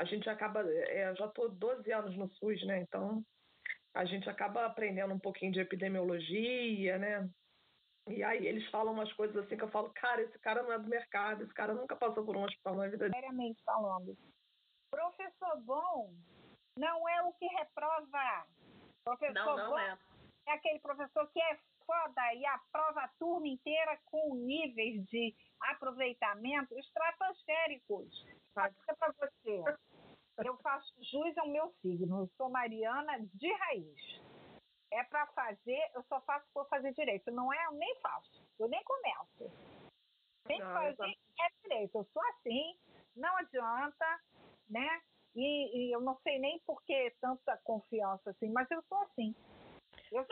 a 0.00 0.04
gente 0.04 0.30
acaba. 0.30 0.62
É, 0.62 1.14
já 1.14 1.26
estou 1.26 1.50
12 1.50 1.92
anos 1.92 2.16
no 2.16 2.26
SUS, 2.30 2.64
né? 2.64 2.80
Então 2.80 3.22
a 3.94 4.04
gente 4.06 4.30
acaba 4.30 4.64
aprendendo 4.64 5.12
um 5.12 5.18
pouquinho 5.18 5.52
de 5.52 5.60
epidemiologia, 5.60 6.98
né? 6.98 7.28
E 8.08 8.24
aí 8.24 8.46
eles 8.46 8.66
falam 8.70 8.94
umas 8.94 9.12
coisas 9.12 9.36
assim 9.36 9.58
que 9.58 9.62
eu 9.62 9.70
falo, 9.70 9.92
cara, 9.92 10.22
esse 10.22 10.38
cara 10.38 10.62
não 10.62 10.72
é 10.72 10.78
do 10.78 10.88
mercado, 10.88 11.44
esse 11.44 11.52
cara 11.52 11.74
nunca 11.74 11.94
passou 11.96 12.24
por 12.24 12.34
um 12.34 12.44
hospital 12.44 12.76
na 12.76 12.84
vida 12.84 12.96
dele. 12.96 13.14
Seriamente 13.14 13.62
falando. 13.62 14.16
Professor 14.90 15.60
bom 15.64 16.14
não 16.78 17.06
é 17.06 17.22
o 17.22 17.32
que 17.34 17.46
reprova. 17.46 18.46
Professor 19.04 19.34
não, 19.34 19.56
não 19.56 19.70
bom 19.70 19.78
é 19.78 19.98
é 20.46 20.52
aquele 20.52 20.80
professor 20.80 21.30
que 21.30 21.40
é 21.40 21.58
foda 21.86 22.34
e 22.34 22.46
aprova 22.46 23.02
a 23.02 23.08
turma 23.18 23.46
inteira 23.48 23.98
com 24.06 24.34
níveis 24.34 25.04
de 25.06 25.34
aproveitamento 25.60 26.76
estratosféricos. 26.78 28.26
Pode 28.54 28.74
ser 28.84 28.96
para 28.96 29.12
você. 29.12 29.64
Eu 30.44 30.56
faço 30.58 30.94
jus 31.02 31.36
ao 31.38 31.48
meu 31.48 31.72
signo. 31.82 32.20
Eu 32.20 32.30
sou 32.36 32.48
Mariana 32.48 33.18
de 33.34 33.52
raiz. 33.52 34.22
É 34.92 35.04
para 35.04 35.26
fazer, 35.28 35.80
eu 35.94 36.02
só 36.04 36.20
faço 36.22 36.46
por 36.52 36.68
fazer 36.68 36.92
direito. 36.94 37.30
Não 37.30 37.52
é, 37.52 37.66
eu 37.66 37.72
nem 37.72 37.94
faço. 38.00 38.42
Eu 38.58 38.68
nem 38.68 38.82
começo. 38.82 39.52
Tem 40.46 40.58
que 40.58 40.66
fazer 40.66 41.18
é 41.40 41.48
direito. 41.62 41.96
Eu 41.96 42.04
sou 42.12 42.22
assim, 42.30 42.76
não 43.14 43.36
adianta, 43.36 44.20
né? 44.68 45.00
E, 45.34 45.88
e 45.88 45.92
eu 45.94 46.00
não 46.00 46.16
sei 46.22 46.38
nem 46.38 46.58
por 46.60 46.82
que 46.82 47.14
tanta 47.20 47.56
confiança 47.58 48.30
assim, 48.30 48.50
mas 48.50 48.68
eu 48.70 48.82
sou 48.88 48.98
assim. 48.98 49.34
Eu 50.10 50.26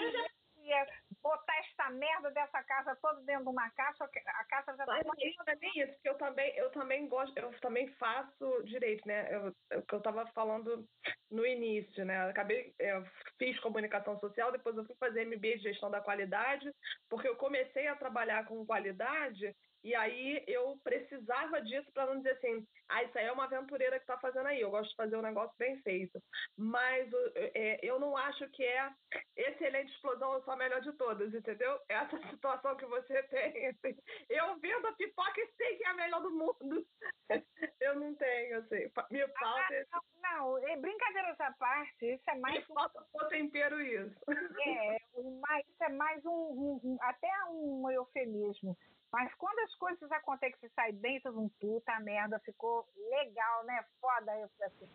queria 0.69 0.87
botar 1.23 1.55
essa 1.59 1.91
merda 1.91 2.31
dessa 2.31 2.63
casa 2.63 2.95
toda 2.97 3.23
dentro 3.23 3.45
de 3.45 3.49
uma 3.49 3.71
caixa, 3.71 4.05
a 4.05 4.45
caixa 4.45 4.77
já 4.77 4.85
está. 4.85 5.03
Não 5.05 5.15
é 5.47 5.57
nem 5.57 5.83
isso, 5.83 5.93
porque 5.95 6.09
eu 6.09 6.15
também, 6.19 6.57
eu 6.57 6.71
também 6.71 7.09
gosto, 7.09 7.37
eu 7.39 7.51
também 7.61 7.89
faço 7.95 8.63
direito, 8.65 9.07
né? 9.09 9.35
Eu, 9.35 9.55
eu, 9.71 9.85
eu 9.91 10.01
tava 10.03 10.27
falando 10.29 10.87
no 11.31 11.47
início, 11.47 12.05
né? 12.05 12.29
acabei, 12.29 12.75
é, 12.79 13.03
fiz 13.39 13.59
comunicação 13.61 14.19
social, 14.21 14.53
depois 14.53 14.77
eu 14.77 14.85
fui 14.85 14.97
fazer 14.97 15.25
MBA 15.25 15.57
de 15.57 15.63
gestão 15.63 15.91
da 15.91 16.01
qualidade, 16.01 16.71
porque 17.09 17.29
eu 17.29 17.37
comecei 17.37 17.87
a 17.89 17.97
trabalhar 17.97 18.47
com 18.47 18.67
qualidade 18.67 19.55
e 19.85 19.95
aí 19.95 20.43
eu 20.47 20.79
precisava 20.83 21.63
disso 21.63 21.91
para 21.93 22.07
não 22.07 22.17
dizer 22.17 22.33
assim, 22.33 22.67
ah, 22.89 23.03
isso 23.05 23.17
aí 23.17 23.27
é 23.27 23.33
uma 23.33 23.45
aventureira 23.45 23.97
que 23.97 24.03
está 24.03 24.19
fazendo 24.19 24.47
aí, 24.47 24.61
eu 24.61 24.71
gosto 24.71 24.91
de 24.91 24.97
fazer 24.97 25.17
um 25.17 25.23
negócio 25.23 25.55
bem 25.59 25.81
feito. 25.83 26.21
Mas 26.57 27.09
é, 27.35 27.79
eu 27.83 28.01
não 28.01 28.17
acho 28.17 28.49
que 28.51 28.65
é 28.65 28.91
excelente 29.37 29.93
explosão, 29.93 30.35
eu 30.35 30.43
sou 30.43 30.55
a 30.55 30.57
melhor 30.57 30.81
de 30.81 30.93
todas, 30.95 31.33
entendeu? 31.33 31.81
Essa 31.89 32.19
situação 32.31 32.77
que 32.77 32.87
você 32.87 33.23
tem. 33.25 33.69
Assim, 33.69 33.97
eu 34.29 34.59
vendo 34.59 34.87
a 34.87 34.93
pipoca 34.93 35.41
e 35.41 35.53
sei 35.57 35.77
que 35.77 35.85
é 35.85 35.89
a 35.89 35.95
melhor 35.95 36.23
do 36.23 36.31
mundo. 36.31 36.87
eu 37.81 37.95
não 37.97 38.15
tenho, 38.15 38.59
assim. 38.59 38.91
Me 39.11 39.23
ah, 39.23 39.29
falta. 39.39 39.87
Ah, 39.93 40.01
não, 40.23 40.59
não, 40.59 40.69
é 40.69 40.77
brincadeiras 40.77 41.41
à 41.41 41.53
parte, 41.53 42.15
isso 42.15 42.25
é 42.29 42.35
mais. 42.37 42.57
Me 42.57 42.75
falta 42.75 43.07
o 43.13 43.25
tempero 43.27 43.81
isso. 43.81 44.17
É, 44.29 44.99
mas 45.41 45.67
isso 45.69 45.85
é 45.85 45.89
mais 45.91 46.25
um, 46.25 46.31
um, 46.31 46.81
um 46.83 46.99
até 47.01 47.31
um 47.51 47.91
eufemismo 47.91 48.77
mas 49.13 49.33
quando 49.35 49.59
as 49.61 49.75
coisas 49.77 50.11
acontecem 50.13 50.59
você 50.61 50.69
sai 50.71 50.93
bem, 50.93 51.21
todo 51.21 51.41
um 51.41 51.49
puta 51.61 51.99
merda, 52.01 52.39
ficou 52.41 52.87
legal, 52.97 53.65
né? 53.65 53.85
Foda 54.01 54.37
eu 54.37 54.51
assim. 54.67 54.91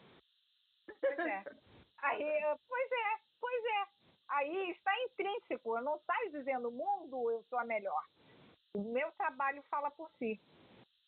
Pois 0.99 1.19
é. 1.19 1.43
Aí, 1.99 2.41
pois 2.67 2.91
é, 2.91 3.19
pois 3.39 3.65
é. 3.65 3.87
Aí 4.29 4.71
está 4.71 4.91
intrínseco, 5.03 5.77
eu 5.77 5.81
não 5.81 5.99
saio 5.99 6.31
dizendo 6.31 6.71
mundo, 6.71 7.31
eu 7.31 7.43
sou 7.49 7.57
a 7.57 7.65
melhor. 7.65 8.03
O 8.75 8.83
meu 8.91 9.11
trabalho 9.13 9.63
fala 9.69 9.89
por 9.91 10.09
si. 10.17 10.39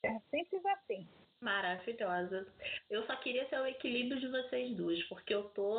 É 0.04 0.20
simples 0.32 0.66
assim. 0.66 1.08
Maravilhosa. 1.42 2.48
Eu 2.90 3.06
só 3.06 3.16
queria 3.18 3.48
ser 3.50 3.60
o 3.60 3.68
equilíbrio 3.68 4.20
de 4.20 4.28
vocês 4.28 4.76
duas, 4.76 5.02
porque 5.04 5.34
eu 5.34 5.50
tô. 5.50 5.76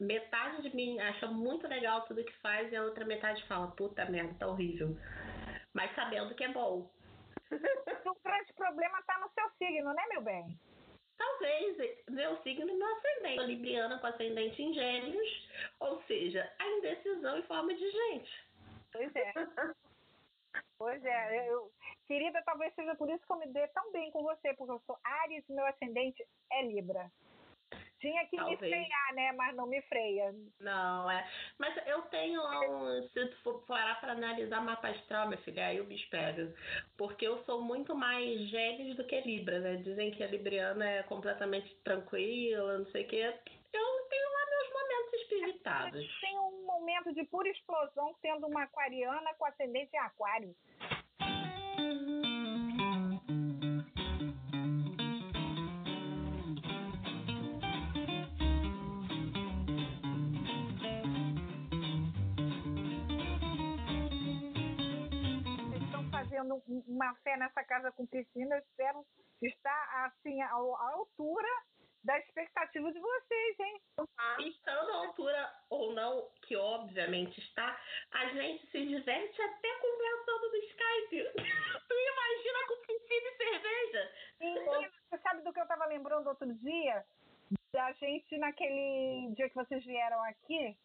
Metade 0.00 0.62
de 0.62 0.74
mim 0.74 0.98
acha 0.98 1.28
muito 1.28 1.68
legal 1.68 2.04
tudo 2.06 2.24
que 2.24 2.32
faz 2.38 2.72
e 2.72 2.76
a 2.76 2.82
outra 2.82 3.04
metade 3.04 3.46
fala, 3.46 3.70
puta 3.70 4.04
merda, 4.06 4.34
tá 4.34 4.48
horrível 4.48 4.96
mas 5.72 5.94
sabendo 5.94 6.34
que 6.34 6.44
é 6.44 6.48
bom. 6.48 6.90
o 7.50 7.50
grande 8.24 8.52
problema 8.54 8.98
está 8.98 9.18
no 9.18 9.30
seu 9.30 9.50
signo, 9.58 9.92
né, 9.92 10.02
meu 10.10 10.22
bem? 10.22 10.58
Talvez 11.16 11.76
meu 12.08 12.36
signo 12.42 12.68
e 12.68 12.74
meu 12.74 12.96
ascendente. 12.96 13.36
Sou 13.36 13.46
libriana 13.46 13.98
com 13.98 14.06
ascendente 14.06 14.62
em 14.62 14.74
gêmeos, 14.74 15.48
ou 15.80 16.02
seja, 16.02 16.50
a 16.58 16.66
indecisão 16.68 17.38
em 17.38 17.42
forma 17.44 17.72
de 17.74 17.90
gente. 17.90 18.46
Pois 18.90 19.14
é. 19.14 19.32
Pois 20.76 21.04
é, 21.04 21.48
eu, 21.48 21.70
querida, 22.06 22.42
talvez 22.44 22.74
seja 22.74 22.94
por 22.96 23.08
isso 23.08 23.24
que 23.24 23.32
eu 23.32 23.38
me 23.38 23.46
dê 23.46 23.68
tão 23.68 23.92
bem 23.92 24.10
com 24.10 24.22
você, 24.22 24.52
porque 24.54 24.72
eu 24.72 24.82
sou 24.84 24.98
Ares 25.04 25.48
e 25.48 25.52
meu 25.52 25.64
ascendente 25.64 26.26
é 26.50 26.62
Libra. 26.62 27.10
Tinha 28.02 28.26
que 28.26 28.36
Talvez. 28.36 28.60
me 28.60 28.68
frear, 28.68 29.14
né? 29.14 29.32
Mas 29.32 29.54
não 29.54 29.64
me 29.64 29.80
freia. 29.82 30.34
Não, 30.58 31.08
é. 31.08 31.24
Mas 31.56 31.74
eu 31.86 32.02
tenho 32.02 32.42
lá 32.42 32.60
um. 32.60 33.08
Se 33.08 33.26
tu 33.28 33.36
for 33.44 33.64
parar 33.64 34.00
pra 34.00 34.10
analisar 34.10 34.60
mapa 34.60 34.88
astral, 34.88 35.28
minha 35.28 35.40
filha, 35.42 35.68
aí 35.68 35.76
eu 35.76 35.86
me 35.86 35.94
espero. 35.94 36.52
Porque 36.98 37.24
eu 37.24 37.44
sou 37.44 37.62
muito 37.62 37.94
mais 37.94 38.40
Gêmeos 38.50 38.96
do 38.96 39.04
que 39.04 39.20
Libra, 39.20 39.60
né? 39.60 39.76
Dizem 39.76 40.10
que 40.10 40.24
a 40.24 40.26
Libriana 40.26 40.84
é 40.84 41.02
completamente 41.04 41.72
tranquila, 41.84 42.78
não 42.78 42.86
sei 42.86 43.04
o 43.04 43.08
quê. 43.08 43.34
Eu 43.72 44.08
tenho 44.10 44.32
lá 44.32 44.46
meus 44.50 44.72
momentos 44.72 45.12
espiritados. 45.20 46.20
Tem 46.20 46.38
um 46.40 46.66
momento 46.66 47.14
de 47.14 47.24
pura 47.26 47.48
explosão 47.48 48.16
tendo 48.20 48.48
uma 48.48 48.64
aquariana 48.64 49.32
com 49.34 49.46
ascendente 49.46 49.94
em 49.94 49.98
aquário. 50.00 50.56
Fazendo 66.42 66.62
uma 66.66 67.14
fé 67.16 67.36
nessa 67.36 67.62
casa 67.64 67.92
com 67.92 68.06
piscina, 68.06 68.56
eu 68.56 68.60
espero 68.60 69.06
estar 69.40 70.06
assim 70.06 70.40
à, 70.42 70.50
altura 70.50 71.48
da 72.04 72.18
expectativa 72.18 72.92
de 72.92 72.98
vocês, 72.98 73.60
hein? 73.60 73.80
Estando 74.40 74.90
à 74.90 74.96
altura 75.06 75.54
ou 75.70 75.92
não, 75.92 76.28
que 76.42 76.56
obviamente 76.56 77.38
está, 77.40 77.80
a 78.10 78.26
gente 78.26 78.66
se 78.70 78.86
diverte 78.86 79.40
até 79.40 79.68
conversando 79.76 80.50
no 80.50 80.56
Skype. 80.56 81.32
tu 81.88 81.94
imagina 81.94 82.66
com 82.66 82.86
piscina 82.86 83.28
e 83.28 83.36
cerveja? 83.36 84.12
Sim, 84.38 84.54
você 85.08 85.18
sabe 85.22 85.42
do 85.42 85.52
que 85.52 85.60
eu 85.60 85.64
estava 85.64 85.86
lembrando 85.86 86.26
outro 86.26 86.52
dia? 86.54 87.04
Da 87.72 87.92
gente 87.92 88.36
naquele 88.38 89.32
dia 89.36 89.48
que 89.48 89.54
vocês 89.54 89.84
vieram 89.84 90.20
aqui, 90.24 90.76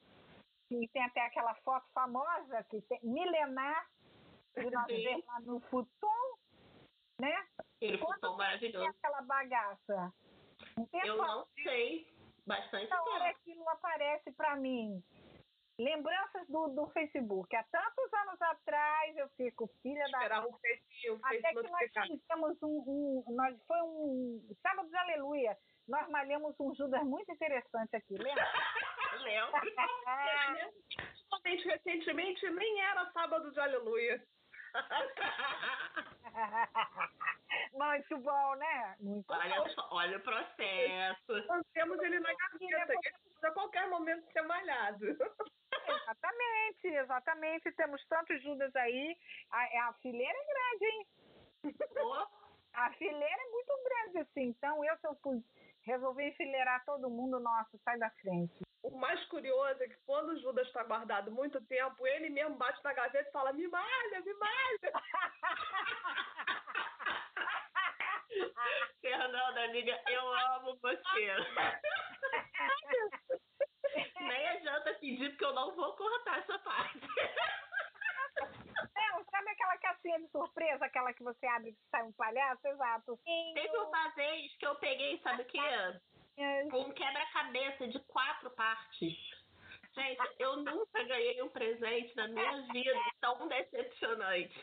que 0.70 0.88
tem 0.90 1.04
até 1.04 1.22
aquela 1.22 1.56
foto 1.56 1.88
famosa, 1.94 2.64
que 2.70 2.82
tem 2.82 3.00
milenar 3.04 3.88
de 4.64 4.72
nós 4.72 4.88
ver 4.88 5.24
lá 5.26 5.40
no 5.42 5.60
futon, 5.62 6.38
né? 7.20 7.48
Aquele 7.76 7.98
futon 7.98 8.36
maravilhoso. 8.36 8.88
aquela 8.90 9.22
bagaça? 9.22 10.14
Eu 11.04 11.18
não 11.18 11.48
sei. 11.64 12.08
Bastante 12.46 12.90
Na 12.90 13.04
hora 13.04 13.30
aquilo 13.30 13.68
aparece 13.70 14.32
para 14.32 14.56
mim. 14.56 15.04
Lembranças 15.80 16.48
do, 16.48 16.70
do 16.70 16.88
Facebook. 16.88 17.56
Há 17.56 17.64
tantos 17.66 18.14
anos 18.14 18.42
atrás 18.42 19.16
eu 19.18 19.30
fico 19.38 19.68
filha 19.84 20.04
Esperar 20.06 20.42
da. 20.42 20.48
Um 20.48 20.58
Facebook, 20.58 21.22
Até 21.24 21.54
que 21.54 21.70
nós 21.70 21.92
fizemos 22.08 22.58
um, 22.64 22.84
um, 23.28 23.36
nós 23.36 23.56
foi 23.68 23.82
um 23.84 24.56
sábado 24.64 24.90
de 24.90 24.98
aleluia. 24.98 25.58
Nós 25.88 26.10
malhamos 26.10 26.56
um 26.60 26.74
Judas 26.74 27.04
muito 27.04 27.32
interessante 27.32 27.96
aqui, 27.96 28.16
lembra? 28.18 28.44
Lembro. 29.24 29.52
recentemente 31.88 32.50
nem 32.50 32.82
era 32.82 33.10
sábado 33.12 33.52
de 33.52 33.60
aleluia. 33.60 34.24
Muito 37.74 38.18
bom, 38.20 38.56
né? 38.56 38.96
Muito 39.00 39.32
olha, 39.32 39.64
bom. 39.64 39.72
olha 39.92 40.18
o 40.18 40.22
processo. 40.22 41.46
Nós 41.48 41.64
temos 41.74 42.00
ele 42.00 42.20
na 42.20 42.34
gaveta, 42.34 42.94
a 43.44 43.52
qualquer 43.52 43.88
momento 43.90 44.26
ser 44.32 44.42
malhado. 44.44 45.06
Exatamente, 45.88 46.88
exatamente. 46.88 47.72
Temos 47.74 48.04
tantos 48.08 48.42
Judas 48.42 48.74
aí. 48.76 49.16
A, 49.52 49.90
a 49.90 49.94
fileira 50.02 50.38
é 50.38 50.46
grande, 50.46 50.86
hein? 50.86 51.06
A 52.74 52.92
fileira 52.94 53.42
é 53.42 53.50
muito 53.50 53.74
grande, 53.84 54.20
assim. 54.20 54.48
Então, 54.50 54.86
eu, 54.86 54.96
se 54.98 55.08
eu 55.08 55.18
resolvi 55.82 56.28
enfileirar 56.28 56.86
todo 56.86 57.10
mundo, 57.10 57.40
nossa, 57.40 57.76
sai 57.84 57.98
da 57.98 58.12
frente. 58.22 58.67
O 58.88 58.98
mais 58.98 59.22
curioso 59.26 59.84
é 59.84 59.88
que 59.88 59.98
quando 60.06 60.30
o 60.30 60.40
Judas 60.40 60.66
está 60.66 60.82
guardado 60.84 61.30
muito 61.30 61.60
tempo, 61.66 62.08
ele 62.08 62.30
mesmo 62.30 62.56
bate 62.56 62.82
na 62.86 62.94
gaveta 62.94 63.28
e 63.28 63.32
fala: 63.34 63.52
Me 63.52 63.68
malha, 63.68 64.22
me 64.22 64.34
malha. 64.34 64.94
Fernanda, 69.02 69.66
amiga, 69.66 70.02
eu 70.08 70.34
amo 70.54 70.80
você. 70.82 71.04
Nem 74.22 74.48
adianta 74.50 74.94
pedir, 74.96 75.30
porque 75.32 75.46
eu 75.46 75.54
não 75.54 75.76
vou 75.76 75.94
cortar 75.98 76.40
essa 76.40 76.58
parte. 76.60 77.02
Não, 78.96 79.26
sabe 79.26 79.50
aquela 79.50 79.78
caixinha 79.80 80.20
de 80.20 80.30
surpresa, 80.30 80.86
aquela 80.86 81.12
que 81.14 81.24
você 81.24 81.46
abre 81.48 81.72
e 81.72 81.78
sai 81.90 82.04
um 82.04 82.14
palhaço? 82.14 82.66
Exato. 82.66 83.20
Teve 83.54 83.78
uma 83.80 84.08
vez 84.10 84.56
que 84.58 84.66
eu 84.66 84.76
peguei, 84.76 85.20
sabe 85.22 85.42
o 85.42 85.46
quê? 86.38 86.70
Um 86.72 86.92
quebra-cabeça 86.92 87.88
de 87.88 88.00
quatro 88.02 88.50
partes. 88.52 89.18
Gente, 89.96 90.22
eu 90.38 90.58
nunca 90.58 91.04
ganhei 91.04 91.42
um 91.42 91.50
presente 91.50 92.16
na 92.16 92.28
minha 92.28 92.62
vida 92.72 92.94
tão 93.20 93.48
decepcionante. 93.48 94.62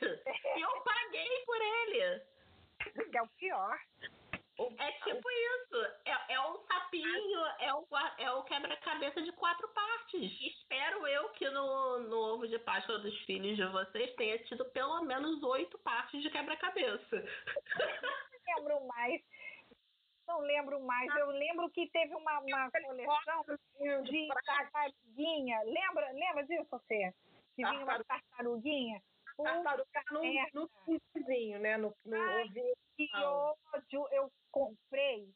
E 0.56 0.60
eu 0.60 0.80
paguei 0.82 1.44
por 1.44 1.60
ele. 1.60 2.22
É 3.12 3.22
o 3.22 3.28
pior. 3.36 3.76
É 4.78 4.92
tipo 4.92 5.28
isso. 5.28 5.84
É, 6.04 6.34
é 6.34 6.40
um 6.40 6.64
sapinho, 6.66 7.40
é 7.58 7.74
o, 7.74 7.86
é 8.18 8.30
o 8.30 8.44
quebra-cabeça 8.44 9.20
de 9.22 9.32
quatro 9.32 9.66
partes. 9.70 10.40
Espero 10.40 11.04
eu 11.08 11.28
que 11.30 11.50
no, 11.50 11.98
no 12.04 12.16
ovo 12.34 12.46
de 12.46 12.58
Páscoa 12.60 13.00
dos 13.00 13.18
filhos 13.22 13.56
de 13.56 13.66
vocês 13.66 14.14
tenha 14.14 14.38
tido 14.44 14.64
pelo 14.66 15.02
menos 15.02 15.42
oito 15.42 15.76
partes 15.80 16.22
de 16.22 16.30
quebra-cabeça. 16.30 17.24
Lembro 18.56 18.86
mais. 18.86 19.20
Não 20.26 20.40
lembro 20.40 20.80
mais. 20.80 21.14
Eu 21.16 21.30
lembro 21.30 21.70
que 21.70 21.88
teve 21.90 22.14
uma, 22.14 22.40
uma 22.40 22.70
coleção 22.70 23.44
de 24.04 24.28
tartaruguinha. 24.44 25.62
Lembra, 25.64 26.10
lembra 26.12 26.46
disso, 26.46 26.66
você? 26.70 27.14
Que 27.54 27.64
vinha 27.64 27.84
uma 27.84 28.02
tartaruguinha? 28.04 29.02
Tartaruga 29.36 30.02
no, 30.54 30.70
no 30.86 31.00
vizinho, 31.14 31.58
né? 31.60 31.76
No, 31.76 31.94
no 32.04 32.16
Ai, 32.16 32.48
que 32.96 33.08
ódio! 33.16 34.08
Eu 34.12 34.30
comprei 34.50 35.28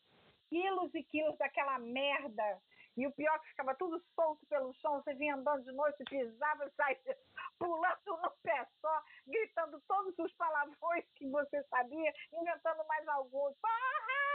quilos 0.48 0.94
e 0.94 1.02
quilos 1.04 1.36
daquela 1.36 1.78
merda. 1.78 2.60
E 2.96 3.06
o 3.06 3.12
pior 3.12 3.34
é 3.34 3.38
que 3.38 3.48
ficava 3.50 3.74
tudo 3.76 4.02
solto 4.14 4.44
pelo 4.46 4.72
chão. 4.74 5.00
Você 5.00 5.14
vinha 5.14 5.36
andando 5.36 5.64
de 5.64 5.72
noite, 5.72 6.02
pisava, 6.04 6.68
saía 6.76 7.16
pulando 7.58 8.22
no 8.22 8.30
pé 8.42 8.66
só, 8.80 9.02
gritando 9.26 9.80
todos 9.86 10.18
os 10.18 10.32
palavrões 10.34 11.04
que 11.14 11.28
você 11.28 11.62
sabia, 11.64 12.12
inventando 12.32 12.84
mais 12.86 13.06
alguns. 13.08 13.54
Porra! 13.60 14.27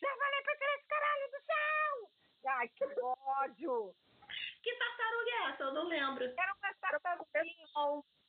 Já 0.00 0.16
falei 0.16 0.42
pra 0.42 0.54
esse 0.54 0.86
caralho 0.88 1.30
do 1.30 1.40
chão! 1.46 2.08
Ai, 2.46 2.68
que 2.68 2.84
ódio! 2.84 3.94
Que 4.62 4.74
tartaruga 4.74 5.30
é 5.30 5.50
essa? 5.50 5.62
Eu 5.64 5.74
não 5.74 5.88
lembro. 5.88 6.24
Era 6.24 6.54
uma 6.54 6.74
tartaruga 6.74 7.44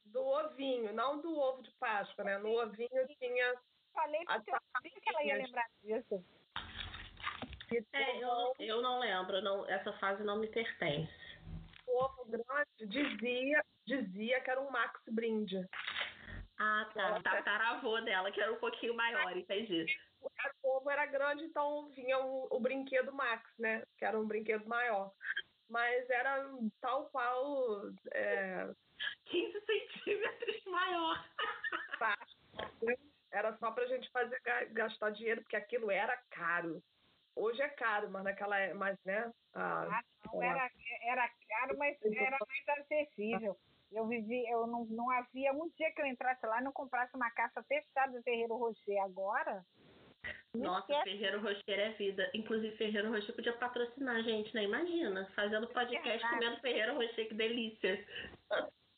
do 0.06 0.26
ovinho, 0.26 0.94
não 0.94 1.20
do 1.22 1.38
ovo 1.38 1.62
de 1.62 1.72
Páscoa, 1.80 2.24
né? 2.24 2.38
No 2.38 2.60
ovinho 2.62 3.08
tinha. 3.20 3.56
Falei 3.94 4.24
porque 4.26 4.52
eu 4.52 4.60
sabia 4.74 5.02
que 5.02 5.10
ela 5.10 5.24
ia 5.24 5.36
lembrar 5.36 5.68
disso. 5.84 6.24
É, 7.94 8.18
eu, 8.18 8.56
eu 8.60 8.82
não 8.82 9.00
lembro, 9.00 9.42
não, 9.42 9.68
essa 9.70 9.94
fase 9.94 10.24
não 10.24 10.40
me 10.40 10.48
pertence. 10.48 11.14
O 11.86 12.04
ovo 12.04 12.26
grande 12.26 12.88
dizia, 12.88 13.64
dizia 13.86 14.42
que 14.42 14.50
era 14.50 14.62
um 14.62 14.72
Max 14.72 15.00
Brinde. 15.08 15.68
Ah, 16.58 16.90
tá. 16.94 17.18
O 17.18 17.24
tataravô 17.24 18.02
dela, 18.02 18.32
que 18.32 18.42
era 18.42 18.52
um 18.52 18.60
pouquinho 18.60 18.96
maior, 18.96 19.36
entendi. 19.38 19.86
O 20.64 20.78
ovo 20.78 20.90
era 20.90 21.06
grande, 21.06 21.44
então 21.44 21.90
vinha 21.90 22.20
o, 22.20 22.48
o 22.52 22.60
brinquedo 22.60 23.14
Max, 23.14 23.50
né? 23.58 23.84
Que 23.98 24.06
era 24.06 24.20
um 24.20 24.28
brinquedo 24.28 24.68
maior. 24.68 25.12
Mas 25.70 26.10
era 26.10 26.46
tal 26.82 27.10
qual. 27.10 27.82
É... 28.14 28.70
15 29.26 29.66
centímetros 29.66 30.64
maior. 30.66 31.26
Era 33.32 33.56
só 33.58 33.72
pra 33.72 33.86
gente 33.86 34.10
fazer 34.10 34.40
gastar 34.72 35.12
dinheiro, 35.12 35.42
porque 35.42 35.56
aquilo 35.56 35.92
era 35.92 36.18
caro. 36.32 36.82
Hoje 37.36 37.62
é 37.62 37.70
caro, 37.70 38.10
mas 38.10 38.24
naquela 38.24 38.58
é 38.60 38.74
mas 38.74 38.98
né? 39.06 39.32
Ah, 39.54 39.88
ah 39.88 40.04
não, 40.26 40.44
era, 40.44 40.70
era 41.04 41.30
caro, 41.48 41.78
mas 41.78 41.96
era 42.02 42.38
mais 42.40 42.80
acessível. 42.80 43.58
Eu 43.92 44.08
vivi, 44.08 44.48
eu 44.50 44.68
não, 44.68 44.86
não 44.86 45.10
havia 45.10 45.54
um 45.54 45.70
dia 45.70 45.92
que 45.94 46.02
eu 46.02 46.06
entrasse 46.06 46.46
lá 46.46 46.60
e 46.60 46.64
não 46.64 46.72
comprasse 46.72 47.16
uma 47.16 47.30
caixa 47.32 47.64
fechada 47.64 48.12
do 48.12 48.24
Ferreiro 48.24 48.56
Rocher. 48.56 49.02
Agora. 49.04 49.66
Nossa, 50.56 50.92
esquece. 50.92 51.04
Ferreiro 51.04 51.42
Rocher 51.42 51.80
é 51.80 51.90
vida. 51.92 52.30
Inclusive, 52.34 52.76
Ferreiro 52.78 53.12
Rocher 53.12 53.36
podia 53.36 53.54
patrocinar 53.54 54.18
a 54.18 54.22
gente, 54.22 54.54
né? 54.54 54.64
Imagina, 54.64 55.26
fazendo 55.36 55.68
podcast 55.68 56.26
é 56.26 56.30
comendo 56.30 56.60
Ferreiro 56.62 56.96
Rocher, 56.96 57.28
que 57.28 57.34
delícia. 57.34 58.06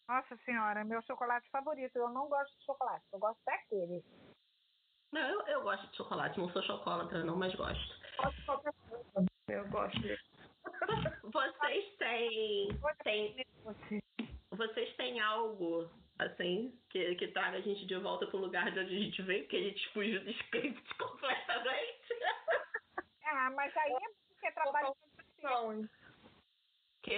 Nossa 0.08 0.38
senhora, 0.46 0.84
meu 0.84 1.02
chocolate 1.04 1.50
favorito. 1.50 1.96
Eu 1.96 2.10
não 2.10 2.28
gosto 2.28 2.58
de 2.58 2.66
chocolate, 2.66 3.06
eu 3.12 3.20
gosto 3.20 3.40
daquele. 3.46 4.04
Não, 5.12 5.22
eu, 5.22 5.48
eu 5.48 5.62
gosto 5.62 5.88
de 5.88 5.98
chocolate, 5.98 6.40
não 6.40 6.50
sou 6.50 6.64
chocolatra 6.64 7.24
não, 7.24 7.36
mas 7.36 7.54
gosto. 7.56 7.96
Eu 9.48 9.68
gosto. 9.70 10.00
Vocês 11.32 11.98
têm, 11.98 12.70
têm 13.04 13.46
vocês 14.52 14.96
têm 14.96 15.20
algo 15.20 15.90
assim 16.22 16.78
que, 16.90 17.16
que 17.16 17.28
traga 17.30 17.58
a 17.58 17.62
gente 17.62 17.86
de 17.86 17.98
volta 17.98 18.28
pro 18.28 18.38
lugar 18.38 18.72
de 18.72 18.80
onde 18.80 18.96
a 18.96 19.00
gente 19.00 19.22
veio, 19.22 19.44
porque 19.44 19.58
a 19.58 19.64
gente 19.64 19.90
fugiu 19.90 20.24
do 20.24 20.30
script 20.30 20.82
completamente. 20.98 22.14
Ah, 23.26 23.50
mas 23.52 23.76
aí 23.78 23.94
é 23.94 24.10
porque 24.30 24.52
trabalha 24.52 24.94
com 25.42 25.88
que, 27.04 27.14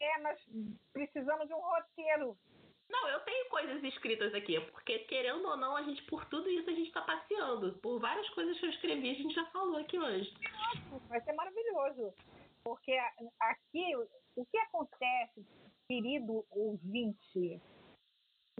É, 0.00 0.18
nós 0.20 0.38
precisamos 0.92 1.46
de 1.46 1.54
um 1.54 1.60
roteiro. 1.60 2.36
Não, 2.88 3.08
eu 3.08 3.20
tenho 3.20 3.48
coisas 3.50 3.82
escritas 3.82 4.32
aqui, 4.34 4.58
porque 4.70 5.00
querendo 5.00 5.46
ou 5.46 5.56
não, 5.56 5.76
a 5.76 5.82
gente, 5.82 6.02
por 6.04 6.24
tudo 6.26 6.48
isso, 6.48 6.70
a 6.70 6.72
gente 6.72 6.88
está 6.88 7.02
passeando. 7.02 7.74
Por 7.80 7.98
várias 7.98 8.28
coisas 8.30 8.58
que 8.58 8.66
eu 8.66 8.70
escrevi, 8.70 9.10
a 9.10 9.14
gente 9.14 9.34
já 9.34 9.44
falou 9.46 9.76
aqui 9.76 9.98
hoje. 9.98 10.32
Vai 11.08 11.20
ser 11.20 11.32
maravilhoso. 11.32 12.14
Porque 12.62 12.96
aqui, 13.40 13.96
o 14.36 14.46
que 14.46 14.58
acontece, 14.58 15.44
querido 15.86 16.44
ouvinte, 16.50 17.60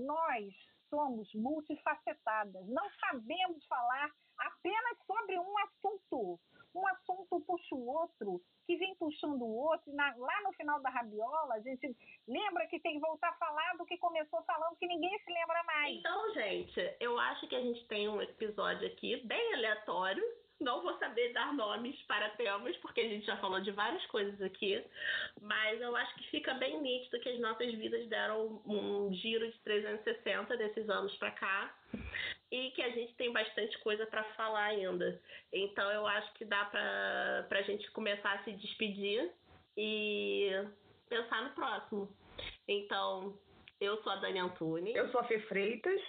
nós 0.07 0.55
somos 0.89 1.29
multifacetadas, 1.35 2.67
não 2.69 2.89
sabemos 3.01 3.65
falar 3.67 4.11
apenas 4.39 4.99
sobre 5.07 5.39
um 5.39 5.59
assunto. 5.59 6.41
Um 6.75 6.87
assunto 6.89 7.41
puxa 7.41 7.75
o 7.75 7.87
outro, 7.87 8.41
que 8.67 8.77
vem 8.77 8.95
puxando 8.97 9.43
o 9.43 9.57
outro, 9.57 9.93
na, 9.95 10.15
lá 10.17 10.43
no 10.43 10.53
final 10.53 10.81
da 10.83 10.91
rabiola, 10.91 11.55
a 11.55 11.61
gente 11.61 11.97
lembra 12.29 12.67
que 12.67 12.81
tem 12.81 12.95
que 12.95 13.01
voltar 13.01 13.31
a 13.31 13.37
falar 13.37 13.77
do 13.79 13.87
que 13.87 13.97
começou 13.97 14.43
falando, 14.43 14.77
que 14.77 14.87
ninguém 14.87 15.19
se 15.21 15.33
lembra 15.33 15.63
mais. 15.65 15.97
Então, 15.97 16.35
gente, 16.35 16.97
eu 17.01 17.19
acho 17.19 17.49
que 17.49 17.57
a 17.57 17.63
gente 17.63 17.87
tem 17.89 18.09
um 18.09 18.21
episódio 18.21 18.87
aqui 18.87 19.17
bem 19.27 19.55
aleatório, 19.55 20.23
não 20.61 20.83
vou 20.83 20.97
saber 20.99 21.33
dar 21.33 21.53
nomes 21.53 22.01
para 22.03 22.31
temas, 22.31 22.77
porque 22.79 23.01
a 23.01 23.09
gente 23.09 23.27
já 23.27 23.37
falou 23.37 23.61
de 23.61 23.71
várias 23.73 24.05
coisas 24.07 24.41
aqui, 24.41 24.83
mas 25.41 25.81
eu 25.81 25.95
acho 25.95 26.15
que 26.17 26.31
fica 26.31 26.55
bem 26.55 26.81
nítido 26.81 27.21
que 27.21 27.29
as 27.29 27.41
nossas 27.41 27.73
vidas 27.75 28.07
deram 28.09 28.63
um 28.67 29.13
giro 29.13 29.51
de 29.51 29.59
360 29.61 30.57
desses 30.57 30.89
anos 30.89 31.15
para 31.17 31.31
cá 31.33 31.75
e 32.51 32.71
que 32.71 32.83
a 32.83 32.91
gente 32.91 33.15
tem 33.15 33.33
bastante 33.33 33.79
coisa 33.79 34.07
para 34.07 34.25
falar 34.35 34.65
ainda. 34.65 35.21
Então 35.53 35.91
eu 35.91 36.07
acho 36.07 36.33
que 36.35 36.45
dá 36.45 36.65
para 36.65 37.47
a 37.51 37.63
gente 37.63 37.91
começar 37.91 38.33
a 38.33 38.45
se 38.45 38.53
despedir 38.53 39.31
e 39.77 40.51
pensar 41.09 41.43
no 41.43 41.51
próximo. 41.51 42.09
Então, 42.69 43.39
eu 43.81 44.03
sou 44.03 44.13
a 44.13 44.17
Dani 44.17 44.39
Antunes. 44.39 44.95
Eu 44.95 45.11
sou 45.11 45.21
a 45.21 45.25
Fê 45.25 45.39
Freitas. 45.41 46.01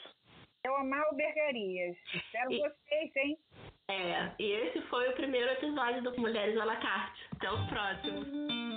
Eu 0.63 0.75
Amal 0.75 1.15
Bergarias. 1.15 1.97
Espero 2.13 2.51
e... 2.51 2.59
vocês, 2.59 3.15
hein? 3.15 3.39
É, 3.89 4.29
e 4.37 4.51
esse 4.51 4.81
foi 4.89 5.07
o 5.07 5.13
primeiro 5.13 5.49
episódio 5.49 6.03
do 6.03 6.19
Mulheres 6.19 6.57
à 6.57 6.65
la 6.65 6.75
carte. 6.75 7.25
Até 7.31 7.49
o 7.49 7.67
próximo. 7.67 8.76